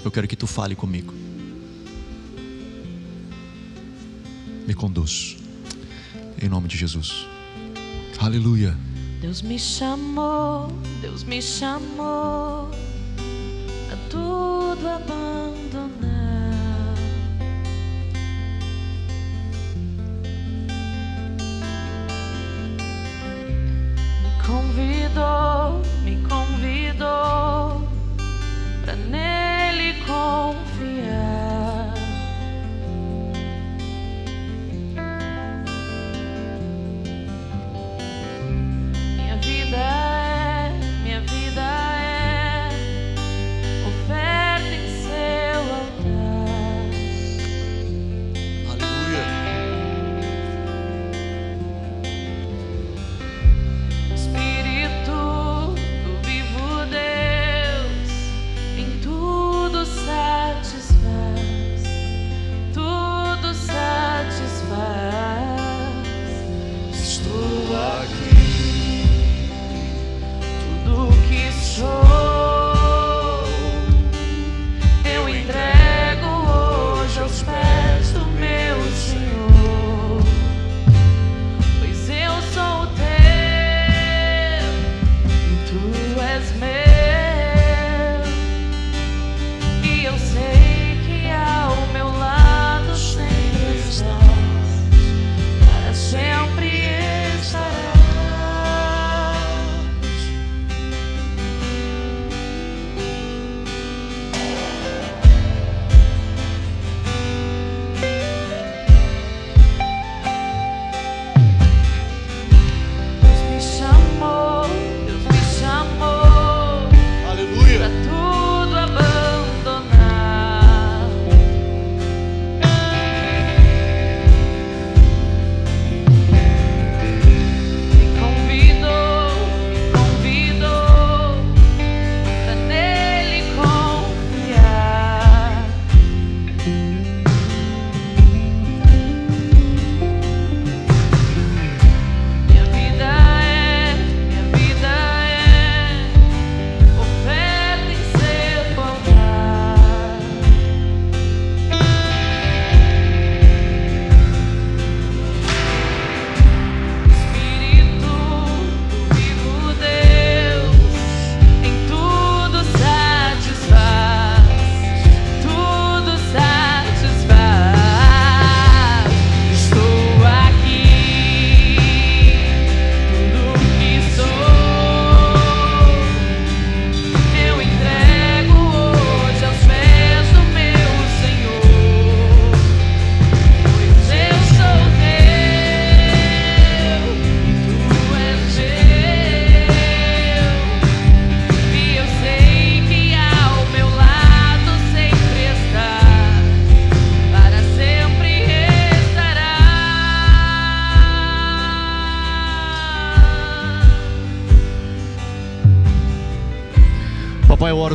Eu 0.03 0.11
quero 0.11 0.27
que 0.27 0.35
tu 0.35 0.47
fale 0.47 0.75
comigo. 0.75 1.13
Me 4.65 4.73
conduz. 4.73 5.37
Em 6.41 6.49
nome 6.49 6.67
de 6.67 6.77
Jesus. 6.77 7.25
Aleluia. 8.19 8.77
Deus 9.21 9.41
me 9.41 9.57
chamou, 9.57 10.71
Deus 11.01 11.23
me 11.23 11.41
chamou 11.41 12.69
a 13.91 14.09
tudo 14.09 14.87
abandonar. 14.87 16.06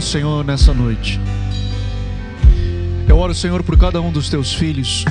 Senhor, 0.02 0.44
nessa 0.44 0.74
noite. 0.74 1.20
Eu 3.08 3.16
oro, 3.18 3.34
Senhor, 3.34 3.62
por 3.62 3.78
cada 3.78 4.00
um 4.00 4.10
dos 4.10 4.28
teus 4.28 4.52
filhos. 4.52 5.04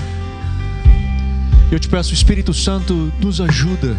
Eu 1.71 1.79
te 1.79 1.87
peço, 1.87 2.13
Espírito 2.13 2.53
Santo, 2.53 3.11
nos 3.19 3.39
ajuda. 3.39 3.95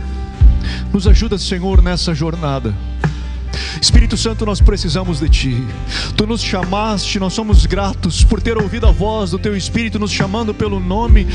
Nos 0.92 1.06
ajuda, 1.08 1.38
Senhor, 1.38 1.82
nessa 1.82 2.14
jornada. 2.14 2.74
Espírito 3.80 4.16
Santo, 4.16 4.44
nós 4.44 4.60
precisamos 4.60 5.20
de 5.20 5.28
Ti. 5.28 5.64
Tu 6.16 6.26
nos 6.26 6.42
chamaste, 6.42 7.18
nós 7.18 7.32
somos 7.32 7.64
gratos 7.64 8.22
por 8.22 8.40
ter 8.40 8.56
ouvido 8.56 8.86
a 8.86 8.92
voz 8.92 9.30
do 9.30 9.38
Teu 9.38 9.56
Espírito 9.56 9.98
nos 9.98 10.12
chamando 10.12 10.52
pelo 10.52 10.78
nome 10.78 11.26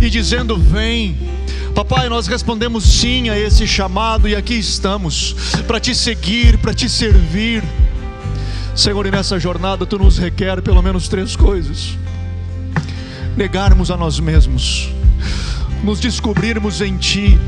e 0.00 0.08
dizendo: 0.08 0.56
Vem. 0.56 1.18
Papai, 1.74 2.08
nós 2.08 2.26
respondemos 2.26 2.84
sim 2.84 3.28
a 3.28 3.38
esse 3.38 3.66
chamado 3.66 4.28
e 4.28 4.34
aqui 4.34 4.54
estamos 4.54 5.34
para 5.66 5.80
Te 5.80 5.94
seguir, 5.94 6.58
para 6.58 6.72
Te 6.72 6.88
servir. 6.88 7.62
Senhor, 8.74 9.04
e 9.06 9.10
nessa 9.10 9.38
jornada 9.38 9.84
Tu 9.84 9.98
nos 9.98 10.18
requer 10.18 10.62
pelo 10.62 10.82
menos 10.82 11.08
três 11.08 11.36
coisas: 11.36 11.96
negarmos 13.36 13.90
a 13.90 13.96
nós 13.96 14.18
mesmos, 14.18 14.88
nos 15.82 16.00
descobrirmos 16.00 16.80
em 16.80 16.96
Ti 16.96 17.38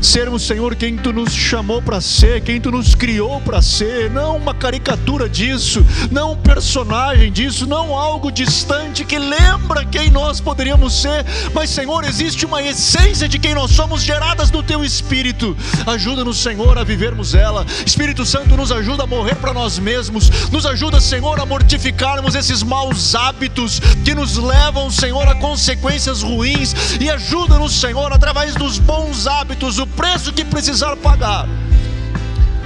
sermos, 0.00 0.42
Senhor, 0.42 0.74
quem 0.74 0.96
tu 0.96 1.12
nos 1.12 1.32
chamou 1.32 1.82
para 1.82 2.00
ser, 2.00 2.40
quem 2.42 2.60
tu 2.60 2.70
nos 2.70 2.94
criou 2.94 3.40
para 3.40 3.60
ser, 3.62 4.10
não 4.10 4.36
uma 4.36 4.54
caricatura 4.54 5.28
disso, 5.28 5.84
não 6.10 6.32
um 6.32 6.36
personagem 6.36 7.32
disso, 7.32 7.66
não 7.66 7.94
algo 7.94 8.30
distante 8.30 9.04
que 9.04 9.18
lembra 9.18 9.84
quem 9.84 10.10
nós 10.10 10.40
poderíamos 10.40 11.00
ser, 11.00 11.24
mas, 11.54 11.70
Senhor, 11.70 12.04
existe 12.04 12.46
uma 12.46 12.62
essência 12.62 13.28
de 13.28 13.38
quem 13.38 13.54
nós 13.54 13.70
somos 13.70 14.02
geradas 14.02 14.50
no 14.50 14.62
teu 14.62 14.84
espírito. 14.84 15.56
Ajuda-nos, 15.86 16.38
Senhor, 16.38 16.78
a 16.78 16.84
vivermos 16.84 17.34
ela. 17.34 17.66
Espírito 17.84 18.24
Santo 18.24 18.56
nos 18.56 18.70
ajuda 18.72 19.04
a 19.04 19.06
morrer 19.06 19.36
para 19.36 19.52
nós 19.52 19.78
mesmos, 19.78 20.30
nos 20.50 20.66
ajuda, 20.66 21.00
Senhor, 21.00 21.40
a 21.40 21.46
mortificarmos 21.46 22.34
esses 22.34 22.62
maus 22.62 23.14
hábitos 23.14 23.80
que 24.04 24.14
nos 24.14 24.36
levam, 24.36 24.90
Senhor, 24.90 25.26
a 25.28 25.34
consequências 25.34 26.22
ruins 26.22 26.74
e 27.00 27.10
ajuda-nos, 27.10 27.72
Senhor, 27.80 28.12
através 28.12 28.54
dos 28.54 28.78
bons 28.78 29.26
hábitos, 29.26 29.55
o 29.64 29.86
preço 29.86 30.32
que 30.32 30.44
precisar 30.44 30.96
pagar, 30.96 31.48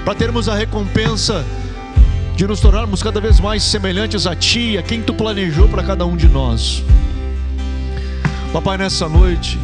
para 0.04 0.14
termos 0.14 0.48
a 0.48 0.54
recompensa 0.54 1.44
de 2.36 2.46
nos 2.46 2.60
tornarmos 2.60 3.02
cada 3.02 3.20
vez 3.20 3.38
mais 3.38 3.62
semelhantes 3.62 4.26
a 4.26 4.34
Ti, 4.34 4.76
a 4.76 4.82
quem 4.82 5.00
Tu 5.00 5.14
planejou 5.14 5.68
para 5.68 5.82
cada 5.82 6.04
um 6.04 6.16
de 6.16 6.28
nós. 6.28 6.82
Papai, 8.52 8.76
nessa 8.76 9.08
noite, 9.08 9.58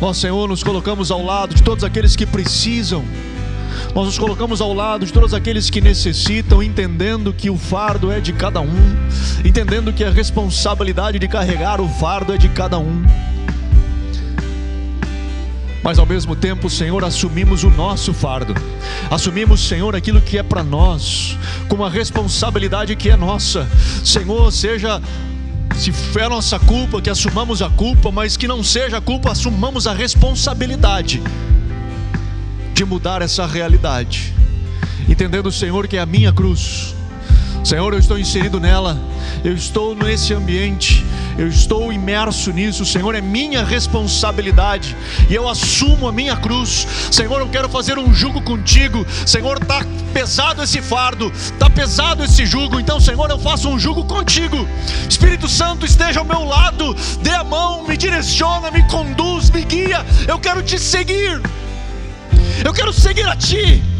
nós, 0.00 0.16
Senhor, 0.16 0.48
nos 0.48 0.62
colocamos 0.62 1.10
ao 1.10 1.24
lado 1.24 1.54
de 1.54 1.62
todos 1.62 1.82
aqueles 1.82 2.14
que 2.14 2.24
precisam, 2.24 3.04
nós 3.94 4.06
nos 4.06 4.18
colocamos 4.18 4.60
ao 4.60 4.72
lado 4.72 5.04
de 5.04 5.12
todos 5.12 5.34
aqueles 5.34 5.68
que 5.68 5.80
necessitam, 5.80 6.62
entendendo 6.62 7.32
que 7.32 7.50
o 7.50 7.58
fardo 7.58 8.12
é 8.12 8.20
de 8.20 8.32
cada 8.32 8.60
um, 8.60 8.96
entendendo 9.44 9.92
que 9.92 10.04
a 10.04 10.10
responsabilidade 10.10 11.18
de 11.18 11.26
carregar 11.26 11.80
o 11.80 11.88
fardo 11.88 12.32
é 12.32 12.38
de 12.38 12.48
cada 12.48 12.78
um 12.78 13.04
mas 15.84 15.98
ao 15.98 16.06
mesmo 16.06 16.34
tempo, 16.34 16.70
Senhor, 16.70 17.04
assumimos 17.04 17.62
o 17.62 17.68
nosso 17.68 18.14
fardo, 18.14 18.54
assumimos, 19.10 19.60
Senhor, 19.60 19.94
aquilo 19.94 20.18
que 20.18 20.38
é 20.38 20.42
para 20.42 20.64
nós, 20.64 21.36
com 21.68 21.76
uma 21.76 21.90
responsabilidade 21.90 22.96
que 22.96 23.10
é 23.10 23.16
nossa, 23.16 23.68
Senhor, 24.02 24.50
seja 24.50 24.98
se 25.76 25.92
é 26.18 26.28
nossa 26.28 26.58
culpa, 26.58 27.02
que 27.02 27.10
assumamos 27.10 27.60
a 27.60 27.68
culpa, 27.68 28.10
mas 28.10 28.34
que 28.34 28.48
não 28.48 28.64
seja 28.64 28.96
a 28.96 29.00
culpa, 29.00 29.32
assumamos 29.32 29.86
a 29.86 29.92
responsabilidade 29.92 31.22
de 32.72 32.84
mudar 32.86 33.20
essa 33.20 33.46
realidade, 33.46 34.32
entendendo, 35.06 35.52
Senhor, 35.52 35.86
que 35.86 35.98
é 35.98 36.00
a 36.00 36.06
minha 36.06 36.32
cruz. 36.32 36.94
Senhor, 37.64 37.94
eu 37.94 37.98
estou 37.98 38.18
inserido 38.18 38.60
nela, 38.60 38.98
eu 39.42 39.54
estou 39.54 39.94
nesse 39.94 40.34
ambiente, 40.34 41.02
eu 41.38 41.48
estou 41.48 41.90
imerso 41.90 42.52
nisso, 42.52 42.84
Senhor, 42.84 43.14
é 43.14 43.22
minha 43.22 43.64
responsabilidade 43.64 44.94
e 45.30 45.34
eu 45.34 45.48
assumo 45.48 46.06
a 46.06 46.12
minha 46.12 46.36
cruz. 46.36 46.86
Senhor, 47.10 47.40
eu 47.40 47.48
quero 47.48 47.66
fazer 47.70 47.98
um 47.98 48.12
jugo 48.12 48.42
contigo. 48.42 49.06
Senhor, 49.24 49.56
está 49.62 49.82
pesado 50.12 50.62
esse 50.62 50.82
fardo, 50.82 51.32
está 51.34 51.70
pesado 51.70 52.22
esse 52.22 52.44
jugo, 52.44 52.78
então, 52.78 53.00
Senhor, 53.00 53.30
eu 53.30 53.38
faço 53.38 53.70
um 53.70 53.78
jugo 53.78 54.04
contigo. 54.04 54.68
Espírito 55.08 55.48
Santo, 55.48 55.86
esteja 55.86 56.20
ao 56.20 56.26
meu 56.26 56.44
lado, 56.44 56.94
dê 57.22 57.30
a 57.30 57.42
mão, 57.42 57.88
me 57.88 57.96
direciona, 57.96 58.70
me 58.70 58.86
conduz, 58.88 59.48
me 59.48 59.64
guia. 59.64 60.04
Eu 60.28 60.38
quero 60.38 60.62
te 60.62 60.78
seguir, 60.78 61.40
eu 62.62 62.74
quero 62.74 62.92
seguir 62.92 63.26
a 63.26 63.34
Ti. 63.34 63.93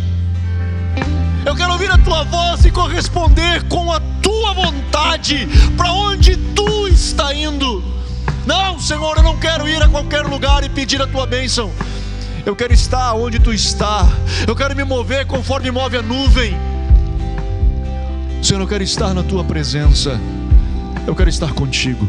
Eu 1.45 1.55
quero 1.55 1.73
ouvir 1.73 1.91
a 1.91 1.99
tua 1.99 2.25
voz 2.25 2.65
e 2.65 2.71
corresponder 2.71 3.63
com 3.69 3.93
a 3.93 4.01
tua 4.23 4.55
vontade 4.55 5.47
para 5.77 5.93
onde 5.93 6.37
tu 6.37 6.89
está 6.89 7.35
indo. 7.35 7.85
Não, 8.47 8.79
Senhor, 8.79 9.17
eu 9.19 9.23
não 9.23 9.39
quero 9.39 9.69
ir 9.69 9.83
a 9.83 9.89
qualquer 9.89 10.25
lugar 10.25 10.65
e 10.65 10.69
pedir 10.69 11.01
a 11.03 11.07
tua 11.07 11.27
bênção. 11.27 11.71
Eu 12.47 12.57
quero 12.57 12.73
estar 12.73 13.13
onde 13.15 13.39
tu 13.39 13.53
está. 13.53 14.09
Eu 14.47 14.57
quero 14.57 14.75
me 14.75 14.85
mover 14.85 15.27
conforme 15.27 15.71
move 15.71 15.97
a 15.99 16.03
nuvem. 16.03 16.57
Senhor, 18.43 18.61
eu 18.61 18.69
quero 18.69 18.83
estar 18.83 19.13
na 19.15 19.23
tua 19.23 19.45
presença. 19.45 20.19
Eu 21.07 21.15
quero 21.15 21.29
estar 21.29 21.53
contigo. 21.53 22.09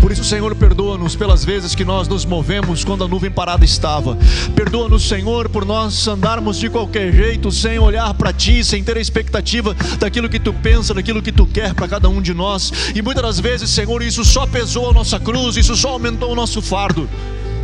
Por 0.00 0.10
isso, 0.10 0.24
Senhor, 0.24 0.54
perdoa-nos 0.54 1.14
pelas 1.14 1.44
vezes 1.44 1.74
que 1.74 1.84
nós 1.84 2.08
nos 2.08 2.24
movemos 2.24 2.82
quando 2.82 3.04
a 3.04 3.08
nuvem 3.08 3.30
parada 3.30 3.64
estava. 3.64 4.16
Perdoa-nos, 4.54 5.06
Senhor, 5.06 5.48
por 5.50 5.66
nós 5.66 6.08
andarmos 6.08 6.58
de 6.58 6.70
qualquer 6.70 7.12
jeito, 7.12 7.52
sem 7.52 7.78
olhar 7.78 8.14
para 8.14 8.32
Ti, 8.32 8.64
sem 8.64 8.82
ter 8.82 8.96
a 8.96 9.00
expectativa 9.00 9.76
daquilo 9.98 10.28
que 10.28 10.40
Tu 10.40 10.54
pensa, 10.54 10.94
daquilo 10.94 11.20
que 11.20 11.30
Tu 11.30 11.46
quer 11.46 11.74
para 11.74 11.86
cada 11.86 12.08
um 12.08 12.22
de 12.22 12.32
nós. 12.32 12.72
E 12.94 13.02
muitas 13.02 13.22
das 13.22 13.40
vezes, 13.40 13.68
Senhor, 13.68 14.02
isso 14.02 14.24
só 14.24 14.46
pesou 14.46 14.88
a 14.88 14.92
nossa 14.94 15.20
cruz, 15.20 15.56
isso 15.56 15.76
só 15.76 15.90
aumentou 15.90 16.32
o 16.32 16.34
nosso 16.34 16.62
fardo. 16.62 17.08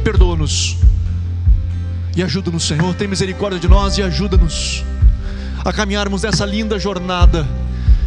Perdoa-nos. 0.05 0.77
E 2.15 2.23
ajuda-nos, 2.23 2.65
Senhor, 2.65 2.95
tem 2.95 3.09
misericórdia 3.09 3.59
de 3.59 3.67
nós 3.67 3.97
e 3.97 4.03
ajuda-nos 4.03 4.85
a 5.65 5.73
caminharmos 5.73 6.23
nessa 6.23 6.45
linda 6.45 6.79
jornada 6.79 7.47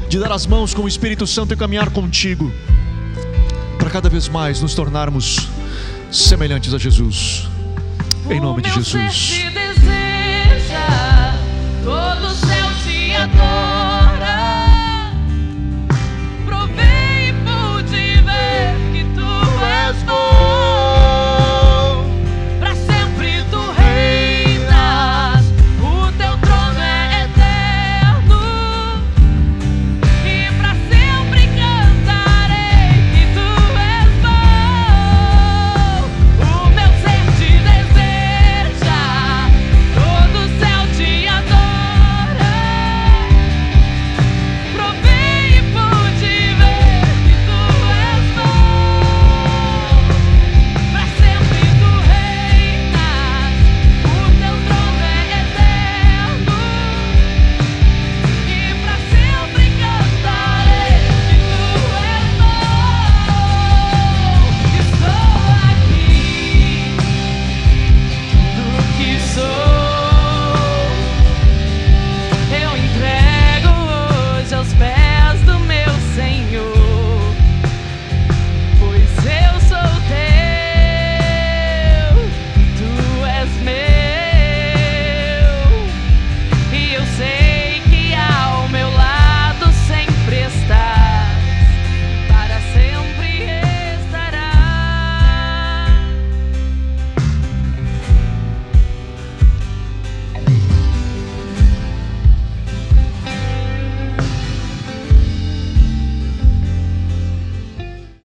de 0.08 0.20
dar 0.20 0.32
as 0.32 0.46
mãos 0.46 0.74
com 0.74 0.84
o 0.84 0.88
Espírito 0.88 1.26
Santo 1.26 1.54
e 1.54 1.58
caminhar 1.58 1.90
contigo 1.90 2.52
para 3.90 3.94
cada 3.94 4.10
vez 4.10 4.30
mais 4.30 4.62
nos 4.62 4.76
tornarmos 4.76 5.50
semelhantes 6.12 6.76
a 6.76 6.78
Jesus. 6.78 7.50
Em 8.30 8.40
nome 8.40 8.62
de 8.62 8.72
Jesus. 8.72 9.42